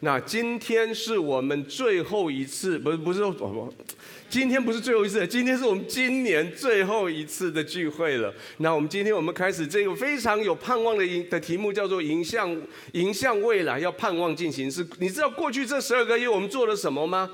[0.00, 3.72] 那今天是我们最后一次，不是不是哦不，
[4.28, 8.32] 今天不是最后一次，今天是我们今年最后一次的聚会了。
[8.58, 12.56] 那我们今天我们开始这个非常有盼望的迎的题目，叫做迎向
[12.92, 14.86] 迎向未来，要盼望进行式。
[14.98, 17.30] 你知道过去这十二个月我们做了什么吗？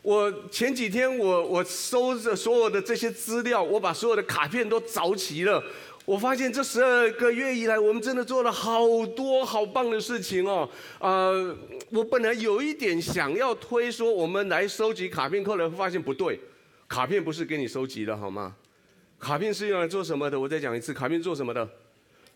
[0.00, 5.62] 我前几天我我收着所有的这些资料，我把所有的卡片都找齐了。
[6.08, 10.66] 我发现这十二个月以来，我们真的做了好多好棒的事情哦。
[11.00, 11.54] 呃，
[11.90, 16.40] 我本来有一点想要推说我们来收集卡片，后来发现不对，
[16.88, 18.56] 卡片不是给你收集的好吗？
[19.18, 20.40] 卡片是用来做什么的？
[20.40, 21.68] 我再讲一次，卡片做什么的？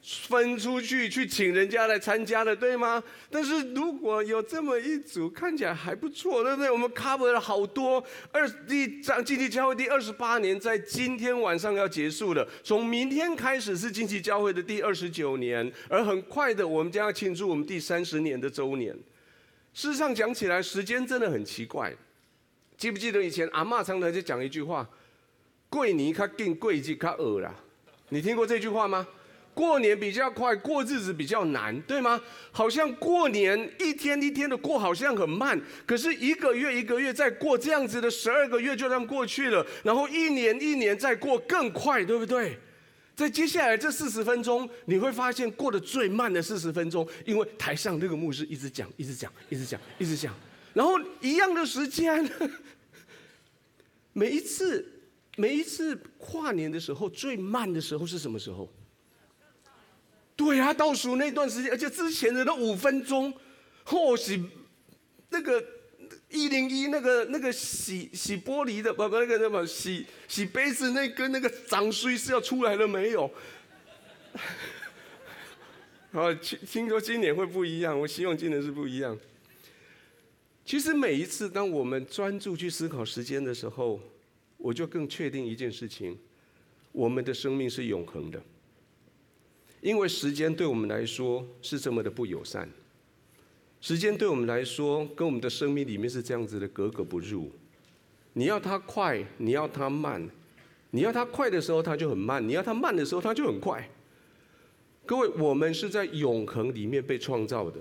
[0.03, 3.01] 分出去去请人家来参加的，对吗？
[3.31, 6.69] 但是如果有这么一组看起来还不错，对不对？
[6.69, 8.03] 我们 cover 了好多。
[8.33, 12.45] 二第张近期教会第二十八年，在今天晚上要结束了。
[12.65, 18.93] 从明天开始是经济教会的第二十九年，而很快的，我们将要庆祝我们第三十年的周年。
[19.73, 21.95] 事实上讲起来，时间真的很奇怪。
[22.77, 24.89] 记不记得以前阿嬷常常就讲一句话
[25.71, 27.55] ：“过年较紧，过节较饿啦。”
[28.11, 29.07] 你听过这句话吗？
[29.55, 32.21] 过年比较快，过日子比较难，对吗？
[32.51, 35.61] 好像过年一天一天的过，好像很慢。
[35.87, 39.65] 可是一个月一个月再过，这样子的十二个月就这样过去了。
[39.83, 42.59] 然后一年一年再过更快，对不对？
[43.15, 50.35] 在接下来这四十分钟，你会发现过得最慢的四十分钟，因为台上那个牧师一直讲，一直讲，一直讲，一直讲。
[50.73, 52.27] 然后一样的时间，
[54.15, 54.91] 每一次
[55.37, 58.67] 每一次跨年的时候，最慢的时候是什么时候？
[60.37, 63.33] 对、啊，倒数那段时间，而且之前的那五分钟，
[63.85, 64.43] 或许
[65.31, 65.63] 那个
[66.31, 73.31] 一零一那个那个洗洗玻璃的，不不那个什么洗洗杯子那根那个脏水是要出来了没有？
[76.13, 79.19] 啊， 听听说今年会不一样，我希望今年是不一样。
[80.65, 84.01] 其实每一次当我们专注去思考时间的时候，
[84.57, 86.19] 我就更确定一件事情：
[86.93, 88.43] 我们的生命是永恒的。
[89.83, 92.69] 因为时间对我们来说是这么的不友善，
[93.81, 97.51] 时间对我们来说跟我们的生命里面是这样子的格格不入。
[98.33, 100.27] 你要它快，你要它慢，
[100.93, 103.87] 你要它快的时候它就很慢，你要它慢的时候它就很快。
[105.05, 107.81] 各位，我们是在永恒里面被创造的，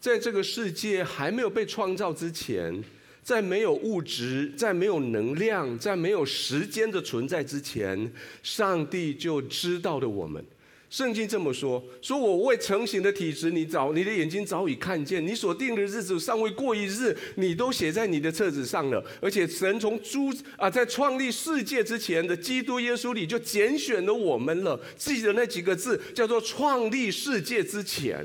[0.00, 2.82] 在这个世界还没有被创造之前，
[3.22, 8.10] 在没有物质、在没有能量、在没有时间的存在之前，
[8.42, 10.42] 上帝就知道了我们。
[10.88, 19.04] 圣经这么说：说我未成形的体质，你早你的眼睛早已看见；你所定的日子尚未过一日，你都写在你的册子上了。
[19.20, 24.80] 而且神从诸啊，在创立世界之前的基督耶稣里就拣选了我们了。
[24.96, 28.24] 记得那几个字叫做“创立世界之前”。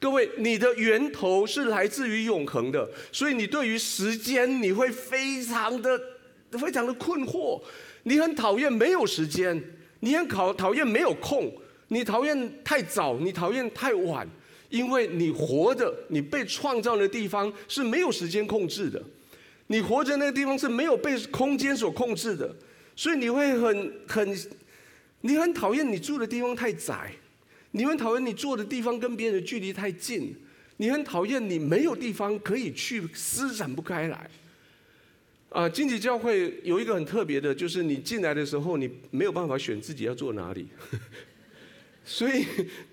[0.00, 6.00] 各位，你的源头是来自于永恒的，所以你对于时间你会非常的
[6.52, 7.62] 非常的困惑。
[8.04, 9.62] 你很讨厌没有时间，
[10.00, 11.52] 你很讨讨厌没有空。
[11.92, 14.26] 你讨厌太早，你讨厌太晚，
[14.70, 19.02] 因为你活着，你被创造的地方是没有时间控制的，
[19.66, 22.56] 你活着那个地方是没有被空间所控制的，
[22.96, 24.38] 所以你会很很，
[25.20, 27.12] 你很讨厌你住的地方太窄，
[27.72, 30.34] 你很讨厌你坐的地方跟别人的距离太近，
[30.78, 34.30] 你很讨厌你没有地方可以去施展不开来。
[35.50, 40.66] 啊，经济教会有一个很特别的，就是你进来的时候，你没有办法选自己要坐哪里。
[42.04, 42.44] 所以，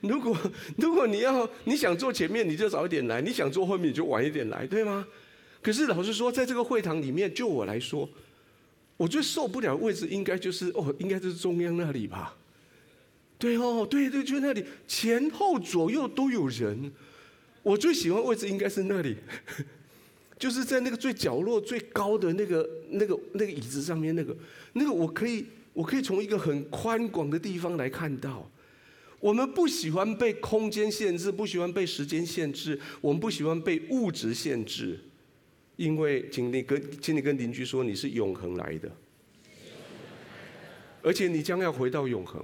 [0.02, 0.38] 如果
[0.78, 5.08] 如果你要你想坐前面，你就早一点来；你想坐后面，你就晚一点来，对吗？
[5.62, 8.08] 可是老实说，在这个会堂里面，就我来说，
[8.98, 12.36] 我最受不了位置应该就是哦，应该就是中央那里吧？
[13.38, 16.92] 对哦，对对，就那里，前后左右都有人。
[17.64, 19.18] 我最喜欢位置应该是那里，
[20.38, 24.38] 就是在那个最角落最高的那个那个那个椅子上面，那个
[24.74, 28.50] 那个我可以我可以从一个很宽广的地方来看到。
[29.20, 35.00] 我们不喜欢被空间限制，不喜欢被时间限制，我们不喜欢被物质限制，
[35.76, 38.90] 因为请你跟请你跟邻居说，你是永恒来的，
[41.02, 42.44] 而且你将要回到永恒。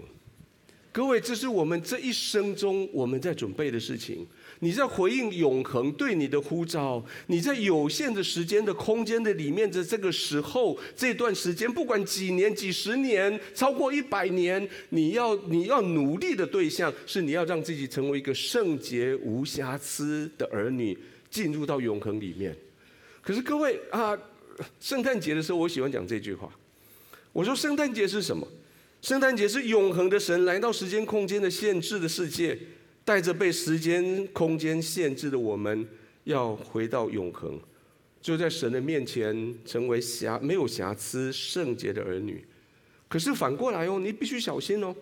[0.91, 4.25] 各位，这是我们这一生中我们在准备的事情。
[4.59, 20.97] 你在回应永恒对你的呼召，你在有限的时间的空间的里面的这个时候，这段时间不管几年、几十年、超过一百年，你要你要努力的对象是你要让自己成为一个圣洁无瑕疵的儿女，
[21.29, 22.55] 进入到永恒里面。
[23.21, 24.17] 可是各位啊，
[24.79, 26.49] 圣诞节的时候我喜欢讲这句话，
[27.33, 28.47] 我说圣诞节是什么？
[29.01, 32.57] 圣诞节是永恒的神来到时间空间的限制的世界。
[33.05, 35.87] 带着被时间、空间限制的我们，
[36.23, 37.57] 要回到永恒，
[38.19, 42.43] 就在神的面前成为瑕没有瑕疵、圣洁的儿女。
[43.07, 44.93] 可是反过来哦，你必须小心哦。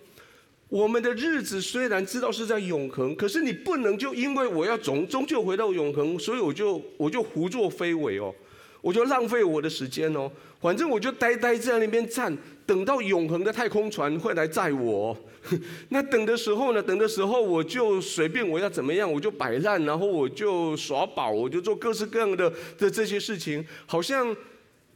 [0.68, 8.36] 我们的日子虽然知道是在永恒，可是你不能就因为我要终终究回到永恒，所以我就我就胡作非为哦，
[8.84, 10.30] 我就浪费我的时间哦。
[10.62, 15.18] 反正我就呆呆在那边站，等到永恒的太空船会来载我。
[15.90, 16.82] 那等的时候呢？
[16.82, 24.34] 等的时候我就随便我要怎么样，我就摆烂，然后我就耍宝，我就做各式各样的的这些事情，好像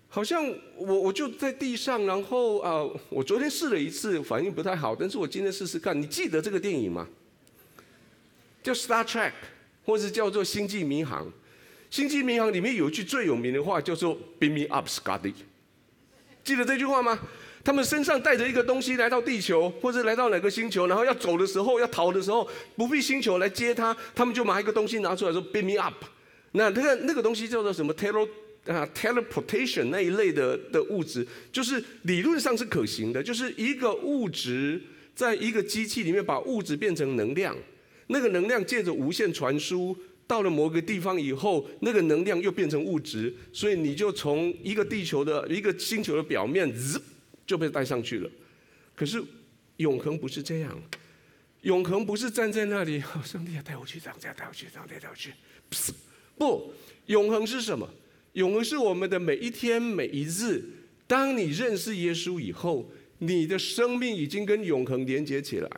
[0.07, 0.45] 好像
[0.77, 5.99] 我我就在地上，然后啊、我昨天试了一次，反应不太好，但是我今天试试看。
[5.99, 7.07] 你记得这个电影吗？
[8.63, 9.29] 叫《Star Trek》，
[9.85, 11.25] 或是叫做《星际迷航》。
[11.89, 15.33] 《星际迷航》里面有一句最有名的话，叫做 “Beam me up, Scotty”。
[16.43, 17.19] 记得这句话吗？
[17.63, 22.47] 他们身上带着一个东西来到地球，或者来到哪个星球，然后要走的时候，要逃的时候，
[22.77, 25.95] 不必星球来接他，他们就把一个东西拿出来说 “beam me up”。
[26.53, 28.25] 那那个那个东西叫做什么 “tele
[28.65, 34.81] 啊 teleportation” 那一类的的物质，就是理论上是可行的，就是一个物质
[35.13, 37.53] 在一个机器里面把物质变成能量，
[38.07, 39.97] 那个能量借着无线传输。
[40.27, 47.01] 到了某个地方以后，那个能量又变成物质，所以你就从一个地球的一个星球的表面，滋，
[47.45, 48.29] 就被带上去了。
[48.93, 49.23] 可是
[49.77, 50.77] 永恒不是这样，
[51.61, 55.31] 永恒不是站在那里，哦、上帝要带我去，这样这样带我去，这样带我去。
[56.37, 56.73] 不，
[57.05, 57.89] 永恒是什么？
[58.33, 60.61] 永恒是我们的每一天每一日。
[61.07, 65.69] 当你认识耶稣以后，你的生命已经跟永恒连接起来。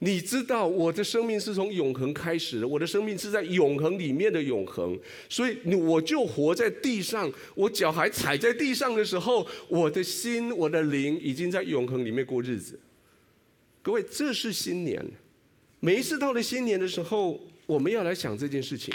[0.00, 4.96] 你知道我的生命是从永恒开始的，我的生命是在永恒里面的永恒，
[5.28, 12.78] 所以我就活在地上，我脚还踩在地上的时候，我的心、我的灵已经在永恒里面过日子。
[13.82, 15.04] 各位，这是新年，
[15.80, 18.94] 每一次到了新年的时候，我们要来想这件事情，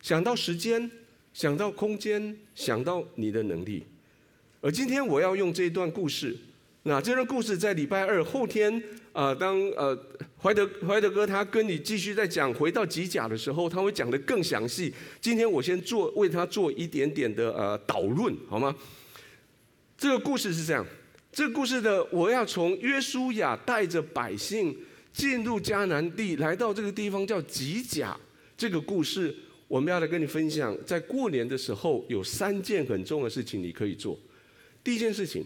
[0.00, 0.90] 想到时间，
[1.34, 3.84] 想到空间，想到你的能力。
[4.62, 6.34] 而今天我要用这一段故事，
[6.84, 8.82] 那这段故事在礼拜二后天。
[9.12, 9.96] 啊、呃，当呃
[10.40, 14.92] 怀德怀德哥他跟你继续在讲回到吉甲的时候，他会讲得更详细。
[15.20, 18.74] 今天我先做为他做一点点的呃导论，好吗？
[19.98, 20.84] 这个故事是这样，
[21.30, 24.74] 这个故事的我要从约书亚带着百姓
[25.12, 28.18] 进入迦南地，来到这个地方叫吉甲。
[28.56, 29.34] 这个故事
[29.68, 34.18] 我们要来跟你分享，在过年的时候有三件很重要的事情你可以做。
[34.82, 35.44] 第一件事情，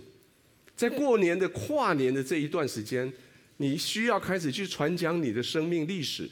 [0.76, 3.12] 在过年的跨年的这一段时间。
[3.58, 6.28] 你需要开始去传讲你的生命历史，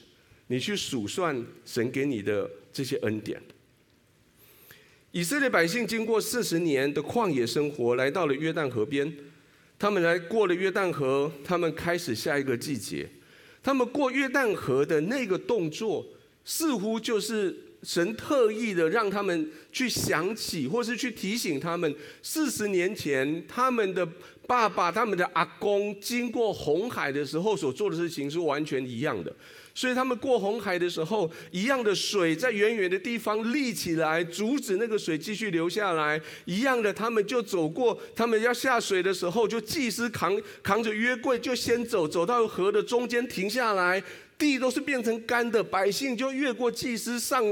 [0.47, 3.41] 你去数算神给你的这些恩典。
[5.11, 9.11] 以色列百姓经过四十年的旷野生活，来到了约旦河边。
[9.79, 13.09] 他们来过了约旦河，他们开始下一个季节。
[13.63, 16.05] 他们过约旦河的那个动作，
[16.43, 17.55] 似乎就是
[17.85, 24.05] 神特意的让他们去想起，或是去提醒他们，四十年前他们的。
[24.47, 29.35] 爸爸他们的阿公经过红海的时候所做的事情是完全一样的，
[29.73, 36.21] 所以他们过红海的时候，一样的水在远远的地方立起来，阻止那个水继续流下来。
[36.45, 44.03] 一样的，他们就走过，他们要下水的时候，就祭司扛扛着约柜就先走，走到河的中间停下来，
[44.37, 47.43] 地都是变成干的，百姓就越过祭司上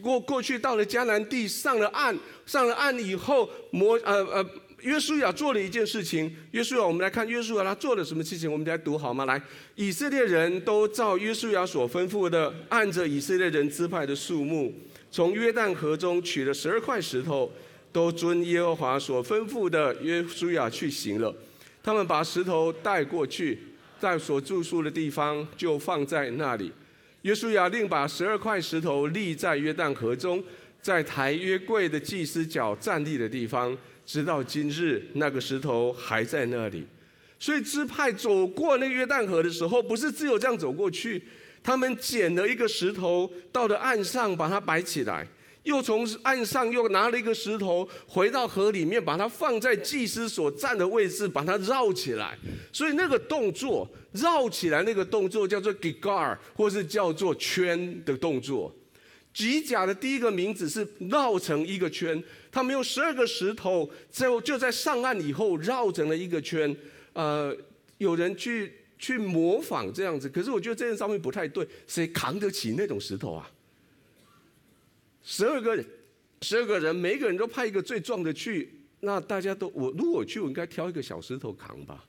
[0.00, 2.16] 过过去到了迦南地，上了岸，
[2.46, 4.46] 上了岸以后，摩呃呃。
[4.82, 6.34] 约书亚做了一件事情。
[6.52, 8.50] 约书亚，我们来看约书亚他做了什么事情？
[8.50, 9.26] 我们来读好吗？
[9.26, 9.38] 来，
[9.74, 14.72] 以色列人都照约书亚所吩咐的，按着以色列人支派的数目，
[15.10, 17.52] 从约旦河中取了十二块石头，
[17.92, 21.30] 都遵耶和华所吩咐的，约书亚去行了。
[21.82, 23.58] 他们把石头带过去，
[24.00, 26.72] 在所住宿的地方就放在那里。
[27.22, 30.42] 约书亚另把十二块石头立在约旦河中，
[30.80, 33.76] 在抬约柜的祭司脚站立的地方。
[34.06, 36.84] 直到今日，那个石头还在那里。
[37.38, 41.22] 所以支派走过那个约旦河的时候，不是只有这样走过去，
[41.62, 45.24] 他们捡了一个石头，到了岸上把它摆起来，
[45.64, 52.38] 又从岸上又拿了一个石头，回到河里面，把它放在祭司所站的位置，把它绕起来。
[52.72, 58.74] 所以那个动作绕起来，那个动作叫做 gigar，或是叫做圈的动作。
[59.32, 66.74] 吉甲的第一个名字是绕成一个圈，他们用十二个石头，就就在上岸以后绕成了一个圈。
[67.12, 67.56] 呃，
[67.98, 73.48] 有人去去模仿这样子，可是我觉得这件上面不太对，谁扛得起那种石头啊？
[75.22, 75.84] 十二个人，
[76.42, 82.04] 十二个人，每个人都派一个最壮的去，那大家都我如果去，我应该挑一个小石头扛吧。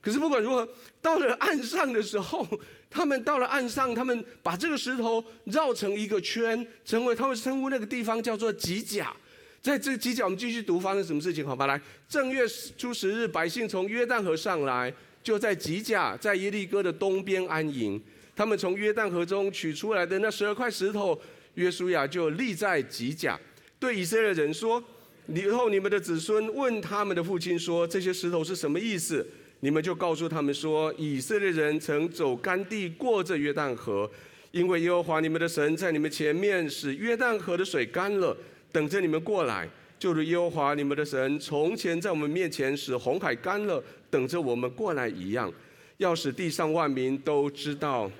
[0.00, 0.68] 可是不管如何，
[1.02, 2.46] 到了岸上的时候，
[2.88, 9.12] 他们到了岸上，他们把这个石头绕成一个圈，成为他们称呼那个地方叫做吉甲。
[9.60, 11.44] 在这吉甲，我们继续读发生什么事情？
[11.44, 12.46] 好吧，来，正月
[12.78, 18.00] 初十日，百姓从约旦河上来，就在吉甲，在耶利哥的东边安营。
[18.36, 21.20] 他们从约旦河中取出来的那十二块石头，
[21.56, 23.38] 约书亚就立在吉甲，
[23.78, 24.82] 对以色列人说
[25.28, 29.26] ：“以后你们的子孙问他们的父亲说，这些石头是什么意思？”
[29.60, 34.08] 你们就告诉他们说，以色列人曾走干地过这约旦河，
[34.50, 38.36] 因为耶和华你们的神在你们前面使约旦河的水干了，
[38.70, 39.66] 等着你们过来，
[39.98, 45.50] 就如耶和华你们的神从前在我们面前使红海干了，等着我们过来一样，
[45.96, 48.10] 要使地上万民都知道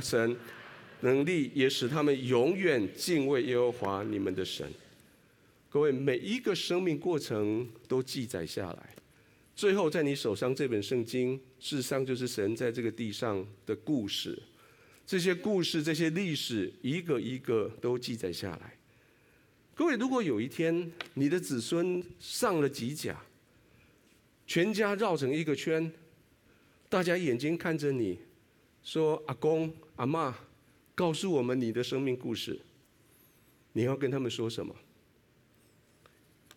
[0.00, 0.34] 神
[1.02, 4.68] 能力，也使他们永远敬畏耶和华你们的神。
[5.68, 8.94] 各位，每一个生命过程都记载下来。
[9.54, 14.40] 最后，在你手上这本圣经，事实上就是神在这个地上的故事。
[15.04, 18.78] 这些故事、这些历史，一个一个都记载下来。
[19.74, 23.20] 各位，如果有一天你的子孙上了几甲，
[24.46, 25.90] 全家绕成一个圈，
[26.88, 28.18] 大家眼睛看着你，
[28.82, 30.32] 说：“阿公、阿嬷，
[30.94, 32.60] 告诉我们你的生命故事。”
[33.74, 34.74] 你要跟他们说什么？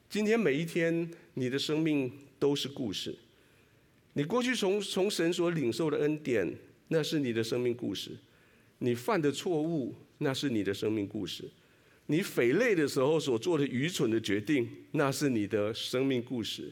[0.09, 2.11] 今天每一天，你的生命。
[2.37, 3.15] 都是故事。
[4.13, 6.53] 你过去从从神所领受的恩典，
[6.89, 8.11] 那是你的生命故事；
[8.79, 11.45] 你犯的错误，那是你的生命故事；
[12.07, 16.71] 你匪类的时候所做的愚蠢的决定，那是你的生命故事。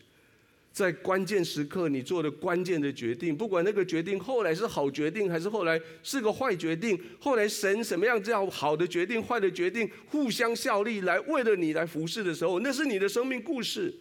[0.73, 13.93] 在关键时刻，你做的关键的决定，不管那个决定后来是好决定，还是后来是个坏决定，后来神什么样这样好的决定、坏的决定互相效力，来为了你来服侍的时候，那是你的生命故事。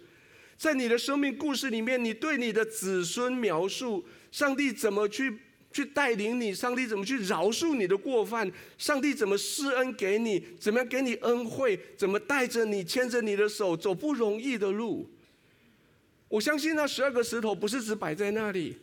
[0.56, 5.30] 在你的生命故事里面，你对你的子孙描述上帝怎么去
[5.72, 15.06] 去带领你，上帝怎么去饶恕你的过犯，上帝怎么施恩给你，怎么样给你恩惠，怎么带着你牵着你的手走不容易的路。
[16.32, 18.78] 我相信那十二个石头不是只摆在那里，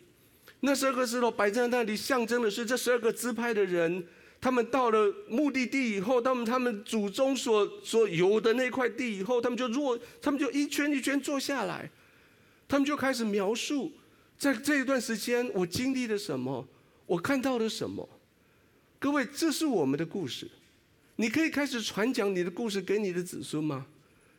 [0.60, 4.06] 那十二个石头摆在那里，象征的是这十二个支派的人。
[4.40, 11.90] 他们到了目的地以后，他们他们祖宗所所游的那块地以后，他们就坐，他们就一圈一圈坐下来，
[12.68, 13.92] 他们就开始描述，
[14.38, 16.68] 在这一段时间我经历了什么，
[17.08, 18.08] 我看到了什么。
[19.00, 20.48] 各位，这是我们的故事，
[21.16, 23.88] 你可以开始传讲你的故事给你的子孙吗？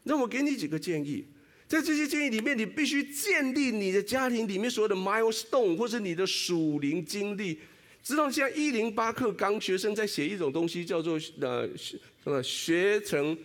[0.05, 1.27] 那我给你几个建议，
[1.71, 7.61] 在这些建议里面，你必须建立你的家庭里面所有的 milestone，或是你的属灵经历。
[8.03, 13.39] 知道现在一零八课刚学生在写一种东西，叫做呃什么学程，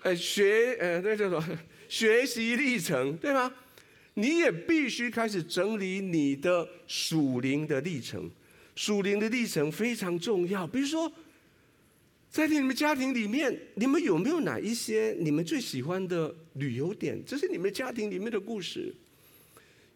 [0.00, 1.58] 呃学呃那叫什么
[1.90, 3.52] 学习历程，对吗？
[4.14, 8.30] 你也必须开始整理你的属灵的历程，
[8.74, 10.66] 属灵的历程非常重要。
[10.66, 11.12] 比如说，
[12.32, 17.22] 在你们家庭里面，你们有没有哪一些你们最喜欢的旅游点？
[17.26, 18.94] 这是你们家庭里面的故事。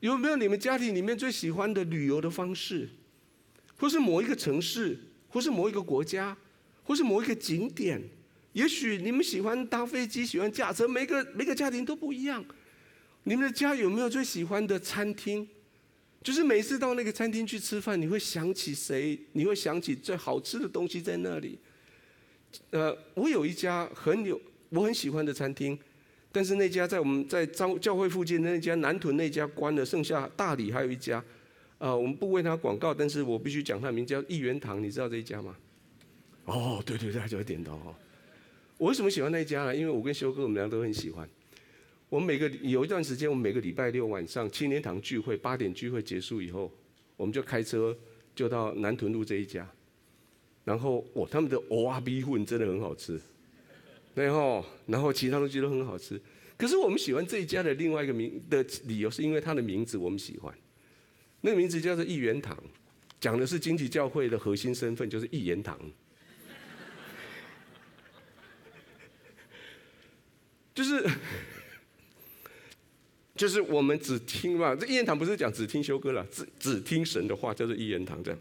[0.01, 2.91] 有没有你们家庭里面最喜欢的旅游的方式？
[3.79, 6.37] 或是某一个城市，或是某一个国家，
[6.85, 8.03] 或是某一个景点，
[8.53, 12.45] 也许你们喜欢搭飞机，喜欢驾车，每个每个家庭都不一样。
[13.23, 15.49] 你们的家有没有最喜欢的餐厅？
[16.23, 19.19] 就是每次到那个餐厅去吃饭，你会想起谁？
[19.33, 21.59] 你会想起最好吃的东西在那里。
[22.71, 25.79] 呃，我有一家很有我很喜欢的餐厅，
[26.31, 31.19] 但是那家在我们在教教会附近的那家南屯那家关了，剩下大理还有一家。
[31.79, 35.55] 啊、呃，我们不为他广告，但是我必须讲他名，叫一元堂，你知道这一家吗？
[36.47, 37.95] 哦，对对对，他就会点头哈。
[38.79, 39.77] 我为什么喜欢那一家呢？
[39.77, 41.29] 因为我跟修哥我们俩都很喜欢。
[42.09, 46.73] 我们每个有一段时间，我们每个礼拜六晚上青年堂聚会，八点聚会结束以后，
[47.17, 47.95] 我们就开车
[48.35, 49.69] 就到南屯路这一家。
[50.67, 53.21] 然后，哦，他们的蚵仔米粉真的很好吃，
[54.15, 56.21] 然后，然后其他东西都很好吃。
[56.59, 60.53] 可是我们喜欢这一家的另外一个名的理由，是因为他的名字我们喜欢。
[61.43, 62.61] 那个名字叫做一元堂，
[63.21, 65.79] 讲的是经济教会的核心身份，就是一言堂。
[70.75, 71.09] 就是，
[73.37, 78.41] 就是我们只听嘛，这一言堂不是讲只听修哥了，只只听神的话，叫做一言堂这样。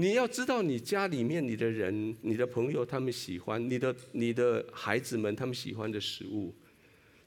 [0.00, 6.54] 你要知道，你家里面你的人、你的朋友，他们喜欢你的、你的孩子们，他们喜欢的食物，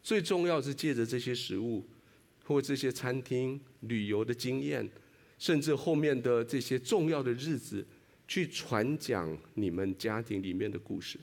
[0.02, 1.88] 最重要是借着这些食物。
[2.46, 4.86] 或这些餐厅、旅游的经验，
[5.40, 7.86] 甚至后面的这些重要的日子，
[8.28, 11.18] 去传讲你们家庭里面的故事。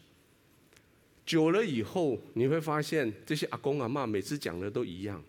[1.27, 5.23] 久了以后，你会发现这些阿公阿嬷每次讲的都一样，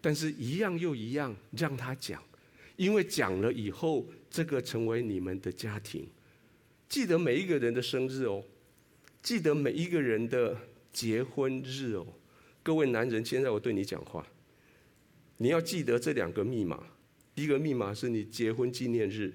[0.00, 2.22] 但是一样又一样，让他讲，
[2.80, 6.08] 因为讲了以后，这个成为你们的家庭。
[6.88, 8.42] 记得每一个人的生日哦，
[9.20, 10.56] 记得每一个人的
[10.90, 12.06] 结婚日哦。
[12.62, 14.26] 各位男人，现在我对你讲话，
[15.36, 16.82] 你要记得这两个密码。
[17.34, 19.30] 第一个密码是你结婚纪念日，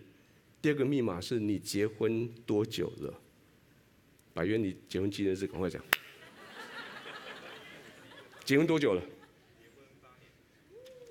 [0.59, 3.13] 第二个密码是你结婚多久了。
[4.33, 5.79] 百元，你结婚纪念日赶快讲。
[8.43, 9.03] 结婚多久了？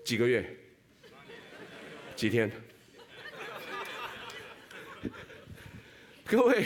[0.04, 0.63] 几个月？
[2.24, 2.50] 几天？
[6.24, 6.64] 各位，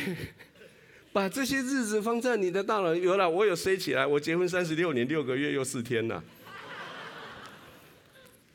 [1.12, 4.06] 把这些日子放在你的大脑，有了，我有塞起来。
[4.06, 6.22] 我结婚三十六年六个月又四天了。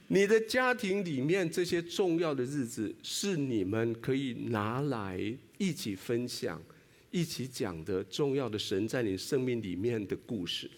[0.08, 5.20] 你的家庭里面这些重要的日子，是你们可以拿来
[5.58, 6.64] 一起分享、
[7.12, 10.72] 一起讲的重要的神在你生命里面的故事，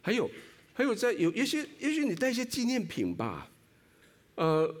[0.00, 0.30] 还有。
[0.72, 3.50] 还有在有，也许也许你带一些纪念品吧。
[4.36, 4.74] 呃，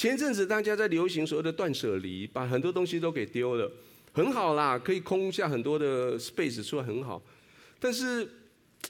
[0.00, 3.70] 前阵子大家在流行所谓的断舍离，把很多东西都给丢了，
[4.14, 7.22] 很好啦，可以空下很多的 space 出来，很好。
[7.78, 8.26] 但是，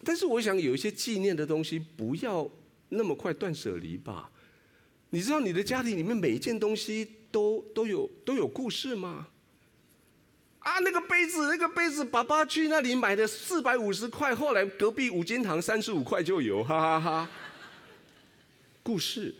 [0.05, 2.49] 但是我想有一些纪念的东西，不要
[2.91, 4.31] 那么快断舍离吧。
[5.09, 9.27] 你知道你的家庭里面每一件东西都都有都有故事吗？
[10.61, 17.31] 啊，那个杯子，那个杯子，爸爸去那里买的四百五十块，后来隔壁五金行三十五块就有，哈哈，哈。
[18.85, 19.35] 故事，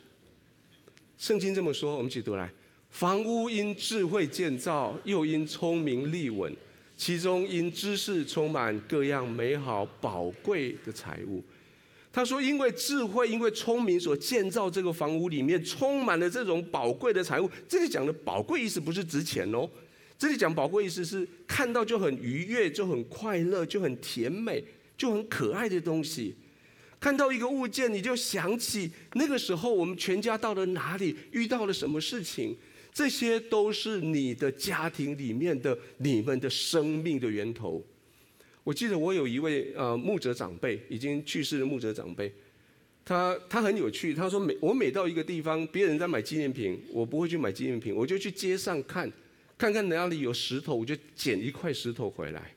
[1.21, 2.51] 圣经这么说，我们一起读来：
[2.89, 6.51] 房屋因智慧建造，又因聪明立稳，
[6.97, 11.45] 其中因知识充满各样美好宝贵的财物。
[12.11, 17.51] 他说，因为智慧，因为聪明所建造这个房屋里面充满了这种宝贵的财物。
[17.69, 19.69] 这里讲的宝贵意思不是值钱哦。
[20.19, 24.65] 这里讲宝贵意思是看到就很愉悦，就很快乐，就很甜美，
[24.97, 26.35] 就很可爱的东西。
[27.01, 32.55] 看到一个物件，你就想起那个时候我们全家到了哪里，遇到了什么事情。
[32.93, 37.83] 这些都是你的家庭里面的你们的生命的源头。
[38.65, 42.31] 我记得我有一位呃牧者长辈，已经去世的牧者长辈，
[43.05, 44.13] 他他很有趣。
[44.13, 49.11] 他说每我每到一个地方，别人在买纪念品，我不会去买纪念品，我就去街上看。
[49.57, 52.55] 看看哪里有石头，我就捡一块石头回来，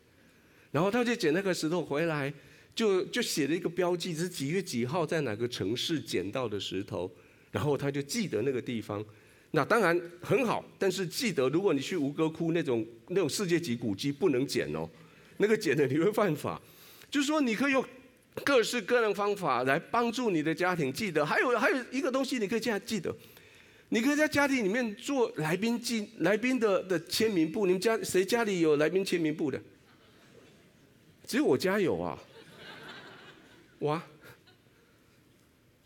[0.72, 2.34] 然后他就捡那个石头回来，
[2.76, 7.12] 就就写了一个标记，是几月几号在哪个城市捡到的石头，
[7.52, 9.04] 然后他就记得那个地方。
[9.52, 14.90] 那当然很好，但是记得如果你去吴哥窟那种那种世界级古迹不能捡哦，
[15.38, 16.60] 那个捡了你会犯法。
[17.12, 17.86] 就是说你可以用
[18.44, 21.24] 各式各样的方法来帮助你的家庭记得。
[21.24, 23.16] 还有还有一个东西你可以这样记得。
[23.90, 27.68] 你可以在家庭里面做来宾记来宾的的签名簿。
[27.68, 29.62] 你们家谁家里有来宾签名簿的？
[31.28, 32.18] 只有我家有啊！
[33.84, 34.02] 哇！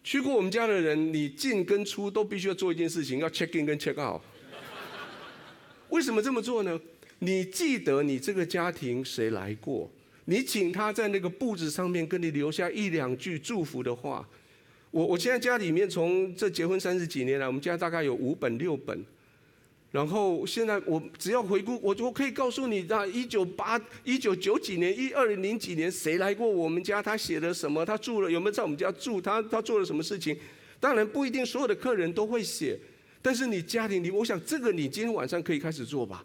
[0.03, 4.21] 去过我们家的人，你进跟出都必须要做一件事情，要 check in 跟 check out。
[5.89, 6.79] 为什么这么做呢？
[7.19, 9.89] 你记得你这个家庭谁来过，
[10.25, 14.27] 你请他在那个簿子上面跟你留下一两句祝福的话。
[14.91, 19.03] 我我现在家里面从这结婚三十几年来，我们家大概有五本六本，
[19.97, 30.38] 然后现在我只要回顾，我我可以告诉你，在一九八一九九几年一二零几年谁来过我们家，他写了什么，他住了有没有在我们家住，他他做了什么事情。
[30.79, 32.79] 当然不一定所有的客人都会写，
[33.23, 36.23] 但是你家庭里，我想这个你今天晚上可以开始做吧，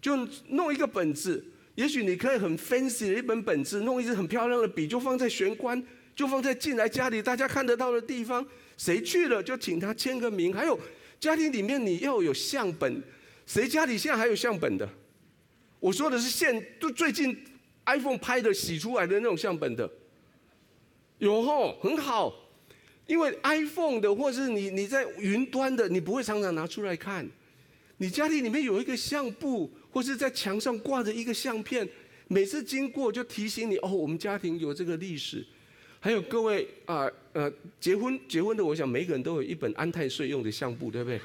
[0.00, 0.16] 就
[0.50, 1.44] 弄一个本子，
[1.74, 5.82] 也许你可以很 fancy 的一本本子，弄一支很漂亮的笔，就放在玄关。
[6.14, 8.46] 就放在进来家里大家看得到的地方，
[8.76, 10.52] 谁去了就请他签个名。
[10.52, 10.78] 还有
[11.20, 13.02] 家庭里面你要有相本，
[13.46, 14.88] 谁家里现在还有相本的？
[15.78, 17.36] 我说的是现就最近
[17.84, 19.88] iPhone 拍的洗出来的那种相本的，
[21.18, 22.34] 有吼，很好。
[23.06, 27.28] 因为 iPhone 的或是你你在云端的，你不会常常拿出来看。
[27.98, 31.86] 你家里里面有一个相簿，或是在墙上挂着一个相片，
[32.28, 35.44] 每次经过就提醒你哦，我们家庭有这个历史。
[36.02, 41.20] 还有各位啊，呃，结婚结婚的，我想每个人都有一本安太岁用的相簿，对不对？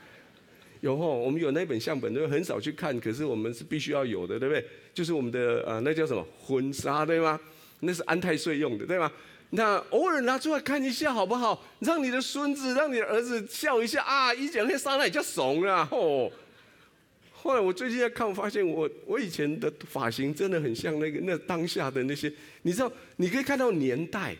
[0.82, 4.62] 有吼，我们有那本相本，都很少去看，可是我们是必须要有的，对不对？
[4.92, 7.40] 就是我们的呃，那叫什么婚纱，对吗？
[7.80, 9.10] 那是安太岁用的，对吗？
[9.50, 11.64] 那偶尔拿出来看一下，好不好？
[11.80, 14.32] 让你的孙子，让你的儿子笑一下啊！
[14.34, 16.30] 一讲那刹那也叫怂啊，吼。
[17.42, 22.30] 后来我最近在看，我发现我我以前的发型真的很像那个那当下的那些，
[22.62, 24.36] 你知道，你可以看到年代，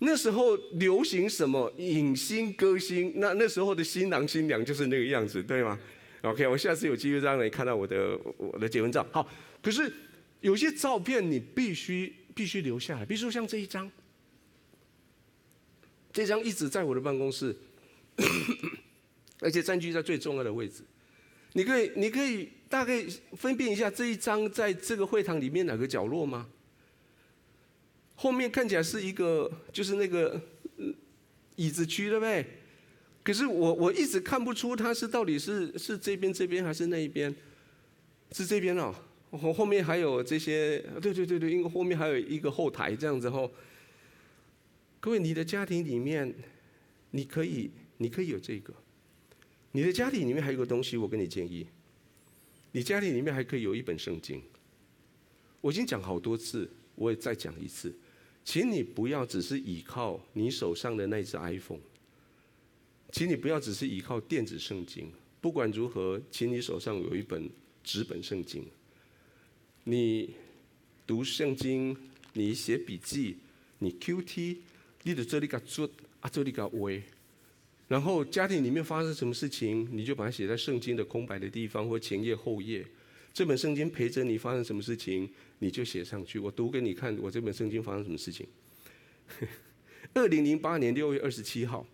[0.00, 5.78] 那时候流行什么影星歌星，那那时候的新郎新娘就是那个样子，对吗
[6.22, 9.06] ？OK，我下次有机会让你看到我的我的结婚照。
[9.12, 9.28] 好，
[9.62, 9.92] 可是
[10.40, 13.90] 有些照片你必须必须留下来，比如说像这一张，
[16.12, 17.56] 这张一直在我的办公室。
[19.42, 20.82] 而且占据在最重要的位置。
[21.52, 26.48] 你可以，你可以大概分辨一下这一张在这个会堂里面哪个角落吗？
[28.14, 30.40] 后面看起来是一个，就是那个
[31.56, 32.46] 椅子区，对不对？
[33.22, 37.34] 可是我我一直看不出它是到底是是这边这边还是那一边，
[38.32, 38.94] 是这边哦。
[39.32, 43.50] 后后面还有这些，对对对对，因为后面还有一个后台这样子吼。
[44.98, 46.34] 各位，你的家庭里面，
[47.12, 48.74] 你可以你可以有这个，
[49.72, 51.66] 你的家庭里面还有个东西，我跟你建议，
[52.72, 54.42] 你家庭里面还可以有一本圣经。
[55.60, 57.94] 我已经讲好多次，我也再讲一次，
[58.44, 61.80] 请你不要只是依靠你手上的那只 iPhone，
[63.12, 65.12] 请你不要只是依靠电子圣经。
[65.40, 67.48] 不管如何，请你手上有一本
[67.84, 68.66] 纸本圣经。
[69.84, 70.34] 你
[71.06, 71.96] 读圣经，
[72.32, 73.36] 你写笔记，
[73.78, 74.56] 你 QT，
[75.04, 75.88] 你的这里个做
[76.20, 77.02] 啊，这里个为，
[77.90, 82.86] 然后家庭里面发生什么事情，你就把它写在圣经的空白的地方或前页后页。
[83.34, 86.38] 这本圣经陪着你发生什么事情，你就写上去。
[86.38, 88.46] 我读给你看，我这本圣经发生什么事情。
[90.14, 91.84] 二零零八年六月二十七号，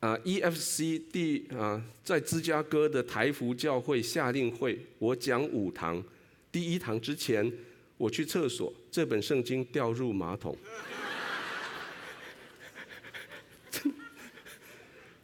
[0.00, 6.04] 啊，EFC 第啊，在芝加哥的台福教会夏令会，我讲五堂。
[6.52, 7.50] 第一堂之前，
[7.96, 10.54] 我去厕所，这本圣经掉入马桶。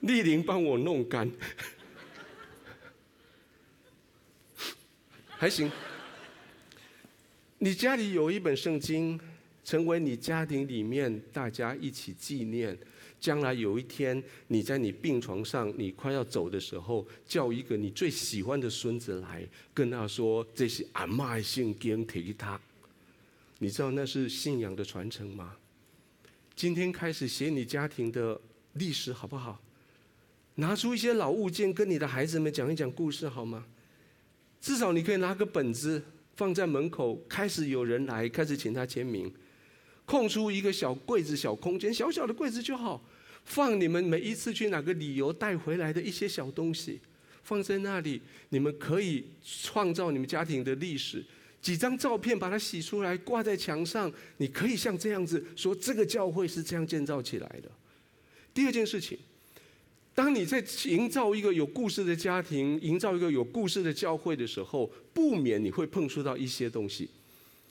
[0.01, 1.31] 丽玲帮我弄干，
[5.29, 5.71] 还行。
[7.59, 9.21] 你家里有一本圣经，
[9.65, 12.77] 成为你家庭里面大家一起纪念。
[13.21, 22.59] 将来有一天，你在你病床上，你快要走的时候，叫一个你最喜欢的孙子来，跟他说：“这是阿嬷的圣经，给他。”
[23.61, 25.55] 你知道那是信仰的传承吗？
[26.57, 28.41] 今天开始写你家庭的
[28.73, 29.61] 历史好不好？
[30.61, 33.67] 拿出一些老物件，跟你的孩子们讲一讲故事好吗？
[34.61, 36.03] 至少你可以拿个本子
[36.37, 39.33] 放在门口，开始有人来，开始请他签名。
[40.05, 43.03] 空出一个小柜子、小空间，小小的柜子就好，
[43.45, 47.01] 放你们每一次去哪个旅游带回来的一些小东西，
[47.43, 48.21] 放在那里，
[48.51, 51.25] 你们可以创造你们家庭的历史。
[51.63, 57.71] 几张照片把它洗出来挂在墙上，你可以像这样子说：这个教会是这样建造起来的。
[58.53, 59.17] 第二件事情，
[60.21, 67.09] 当你在营造一个有故事的家庭、营造一个有故事的教会的时候，不免你会碰触到一些东西，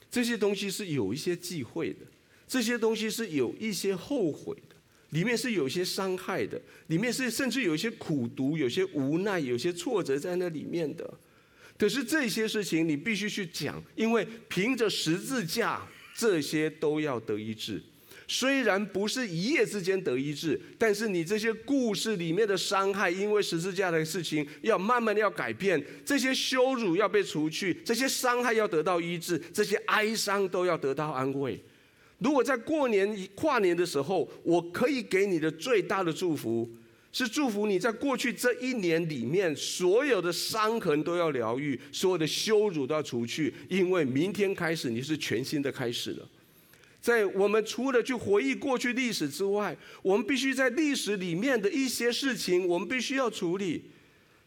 [0.09, 1.99] 这些东西是有一些忌讳的。
[2.47, 4.75] 这些东西是有一些后悔的，
[5.11, 11.07] 里面是有一些伤害的，里面是甚至有一些苦读、有些无奈、有些挫折在那里面的。
[11.77, 17.79] 可是这些事情你必须去讲，因为凭着十字架，这些都要得医治。
[18.31, 31.59] 虽然不是一夜之间得医治，但是你这些故事里面的伤害，因为十字架的事情要慢慢的要改变，这些羞辱要被除去，这些伤害要得到医治，这些哀伤都要得到安慰。
[32.19, 36.69] 如果在过年跨年的时候，我可以给你的最大的祝福，
[37.11, 46.29] 是祝福你在过去这一年里面所有的伤痕都要疗愈，所有的羞辱都要除去，因为明天开始你是全新的开始了。
[47.01, 53.83] 在我们除了去回忆过去历史之外，我们必须在历史里面的一些事情，我们必须要处理。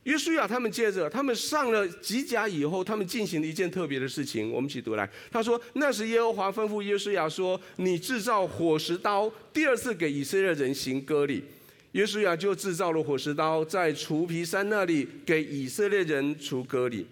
[0.04, 4.50] 约书亚他们接着，他们上了吉甲以后，他们进行了一件特别的事情。
[4.50, 11.44] 我们一起读来，他说：“那时耶和华吩咐约书亚说：‘你制造火石刀，第二次给以色列人行割礼。’
[11.92, 17.06] 约书亚就制造了火石刀，在除皮山那里给以色列人除割礼。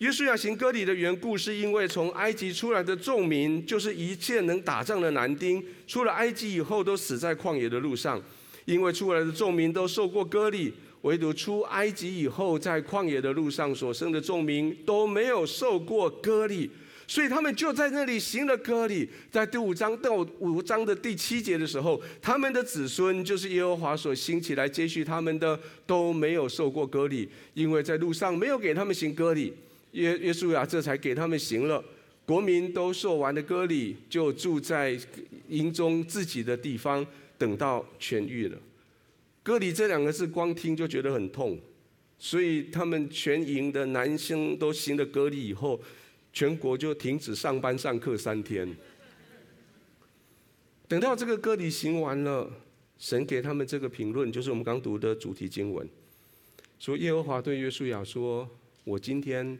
[0.00, 8.18] 约书亚行割礼的缘故，是因为从埃及出来的众民，就是一切能打仗的男丁，出了埃及以后都死在旷野的路上，
[8.64, 16.70] 因为出来的众民都受过割礼。”唯独出埃及以后，在旷野的路上所生的众民都没有受过割礼，
[17.06, 19.08] 所以他们就在那里行了割礼。
[19.30, 29.54] 在第五章到五章的第七节的时候，他们的子孙就是耶和华所兴起来接续他们的，都没有受过割礼，因为在路上没有给他们行割礼。
[29.92, 31.84] 约约书亚这才给他们行了。
[32.26, 34.96] 国民都受完的割礼，就住在
[35.48, 37.04] 营中自己的地方，
[37.36, 38.58] 等到痊愈了。
[39.42, 41.58] 割礼这两个字，光听就觉得很痛，
[42.18, 45.80] 所以他们全营的男生都行了割礼以后，
[46.32, 48.68] 全国就停止上班上课三天。
[50.86, 52.48] 等到这个割礼行完了，
[52.98, 55.88] 神给他们这个评论，就是我们刚读的主题经文，
[56.78, 58.48] 说耶和华对约书亚说
[58.84, 59.58] ：“我今天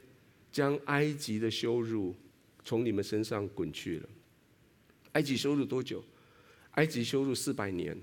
[0.52, 2.14] 将埃及的羞辱
[2.64, 4.08] 从你们身上滚去了。
[5.12, 6.04] 埃及羞辱多久？
[6.72, 7.96] 埃及羞辱四百年。”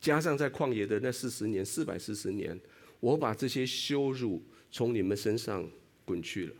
[0.00, 2.60] 加上在旷野的那四十年，四百四十年，
[3.00, 5.66] 我把这些羞辱从你们身上
[6.04, 6.54] 滚去了。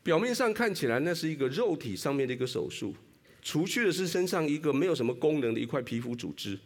[0.00, 2.94] 表面上看起来那是一个肉体上面的一个手术，
[3.42, 6.56] 除去的是身上一个没有什么功能的一块皮肤组织。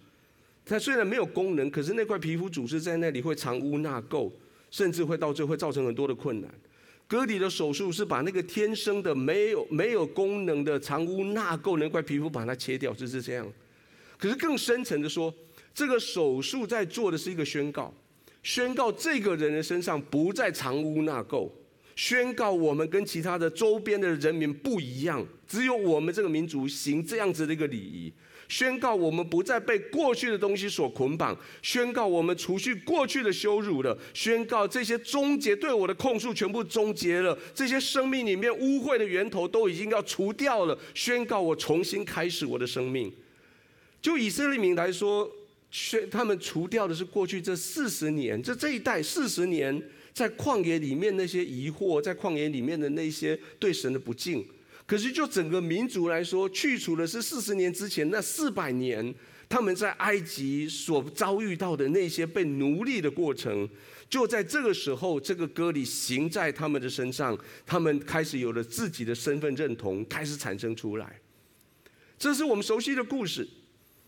[0.66, 4.30] 它虽然没有功能，可是那块皮肤组织在那里会藏污纳垢，
[4.70, 6.54] 甚至会到最后会造成很多的困难。
[7.08, 13.50] 割礼的手术是把那个天生的没有没有功能的藏污纳垢那块皮肤把它切掉，就是这样。
[14.18, 15.34] 可是更深层的说，
[15.74, 17.94] 这个手术在做的是一个宣告，
[18.42, 21.50] 宣告这个人的身上不再藏污纳垢，
[21.96, 28.12] 宣告我们跟其他的周边的人民不一样，只有我们这个民族行这样子的一个礼仪。
[28.48, 43.12] 宣告我们不再被过去的东西所捆绑，宣告我们除去过去的羞辱了，宣告这些终结对我的控诉全部终结了，这些生命里面污秽的源头都已经要除掉了，宣告我重新开始我的生命。
[44.00, 45.30] 就以色列民来说，
[45.70, 49.82] 宣他们除掉的是过去这四十年，这这一代四十年
[50.14, 54.46] 在旷野里面那些疑惑，在旷野里面的那些对神的不敬。
[54.88, 59.14] 可是，就整个民族来说，去除的是四十年之前那四百年
[59.46, 63.68] 他们在埃及所遭遇到的那些被奴隶的过程。
[64.08, 71.20] 就在这个时候，这个歌里行在他们的身上，他们开始有了自己的身份认同，开始产生出来。
[72.18, 73.46] 这是我们熟悉的故事。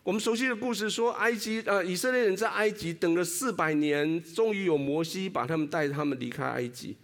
[0.03, 6.97] 我们熟悉的故事说，埃及呃，以色列人在埃及等了四百年，终于有摩西把他们带他们离开埃及。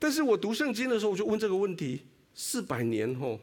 [0.00, 2.00] 但是我读圣经的时候，我就问这个问题。
[2.40, 3.36] 四百年后，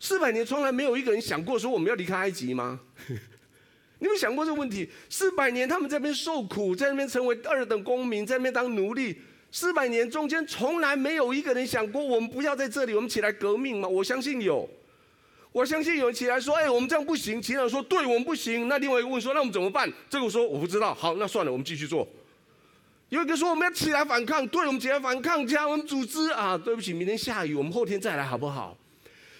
[0.00, 2.80] 四百年从来没有一个人想过说我们要离开埃及吗？
[4.00, 4.90] 你有想过这个问题？
[5.08, 9.18] 四百年他们在那边受苦，在那边成为二等公民，在那边当奴隶。
[9.52, 13.86] 四百年中间从来没有一个人想过我们不要在这里，我们起来革命吗？
[13.86, 14.68] 我相信有，
[15.52, 22.08] 我相信有人起来说：“哎，我们这样不行。”其他人说：“对，我们不行。”那另外一个问说：“那我们怎么办？”这个我说：“我不知道。”好，那算了，我们继续做。
[23.12, 26.56] 有一个说我们要起来反抗，对，我们起来反抗，加我们组织啊！
[26.56, 28.74] 对不起，明天下雨，我们后天再来好不好？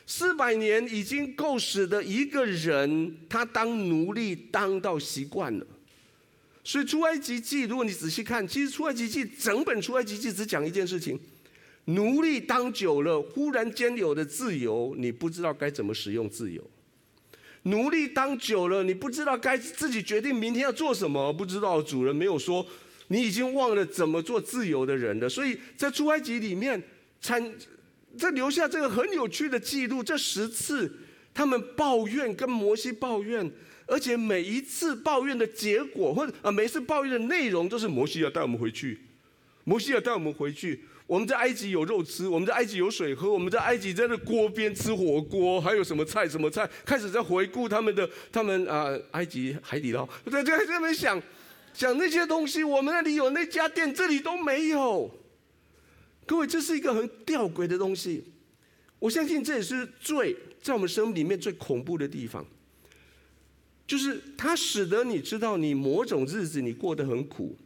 [0.06, 5.66] 四百年已经够使得一个人他当奴隶当到习惯了。
[6.62, 11.18] 所以出埃及记，如果你仔细看，其实出埃及记整本出埃及记只讲一件事情：
[11.86, 16.60] 奴隶当久了，忽然间有了自由，你不知道该怎么使用自由；
[17.62, 22.66] 奴隶当久了，你不知道该自己决定明天要做什么，不知道主人没有说。
[23.12, 26.82] 你已经忘了怎么做自由的人了，所以在出埃及里面，
[27.20, 27.52] 产
[28.16, 30.02] 在留下这个很有趣的记录。
[30.02, 30.90] 这十次
[31.34, 33.52] 他们抱怨，跟摩西抱怨，
[33.86, 38.98] 而且每一次抱怨的结果，或者啊，每一次抱怨的内容，都是摩西要带我们回去，
[39.64, 40.82] 摩西要带我们回去。
[41.06, 51.20] 我们在埃及有肉吃，我们在埃及有水喝，我们在埃及在那锅边吃火锅，还有什么菜什么菜，开始在回顾他们的他们啊，埃及海底捞，在在在那边想。
[51.72, 55.10] 讲那些东西，我们那里有那家店，这里都没有。
[56.26, 58.24] 各位，这是一个很吊诡的东西。
[58.98, 62.46] 我相信这也是罪在我们生命里面最恐怖的地方，
[63.86, 67.56] 就是它使得你知道，你某种日子你过得很苦，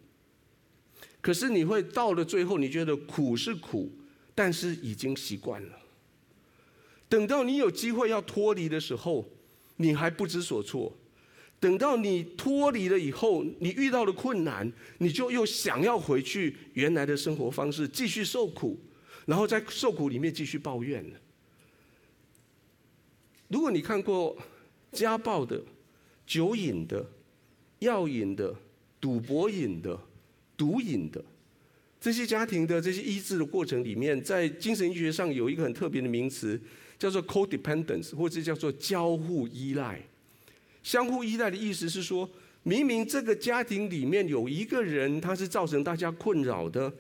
[1.21, 3.93] 可是你会到了最后，你觉得苦是苦，
[4.35, 5.79] 但是已经习惯了。
[7.09, 9.29] 等到你有机会要脱离的时候，
[9.77, 10.97] 你还不知所措。
[11.59, 18.79] 等到你脱离了以后，你遇到了困难，你就又想要回去原来的生活方式，继续受苦，
[19.25, 21.19] 然后在受苦里面继续抱怨了。
[23.49, 24.37] 如果你看过
[24.93, 25.63] 家暴的、
[26.27, 27.05] 酒瘾的、
[27.79, 28.55] 药瘾的、
[29.01, 29.99] 赌博瘾的、
[30.57, 31.25] 毒瘾的
[31.99, 36.61] 这些家庭的这些医治的过程里面，在精神医学上有一个很特别的名词，
[36.99, 40.07] 叫做 codependence，或者叫做交互依赖。
[40.87, 42.31] 相互依赖的意思是说，
[42.63, 46.93] 明明这个家庭里面有一个人，他是造成大家困扰的，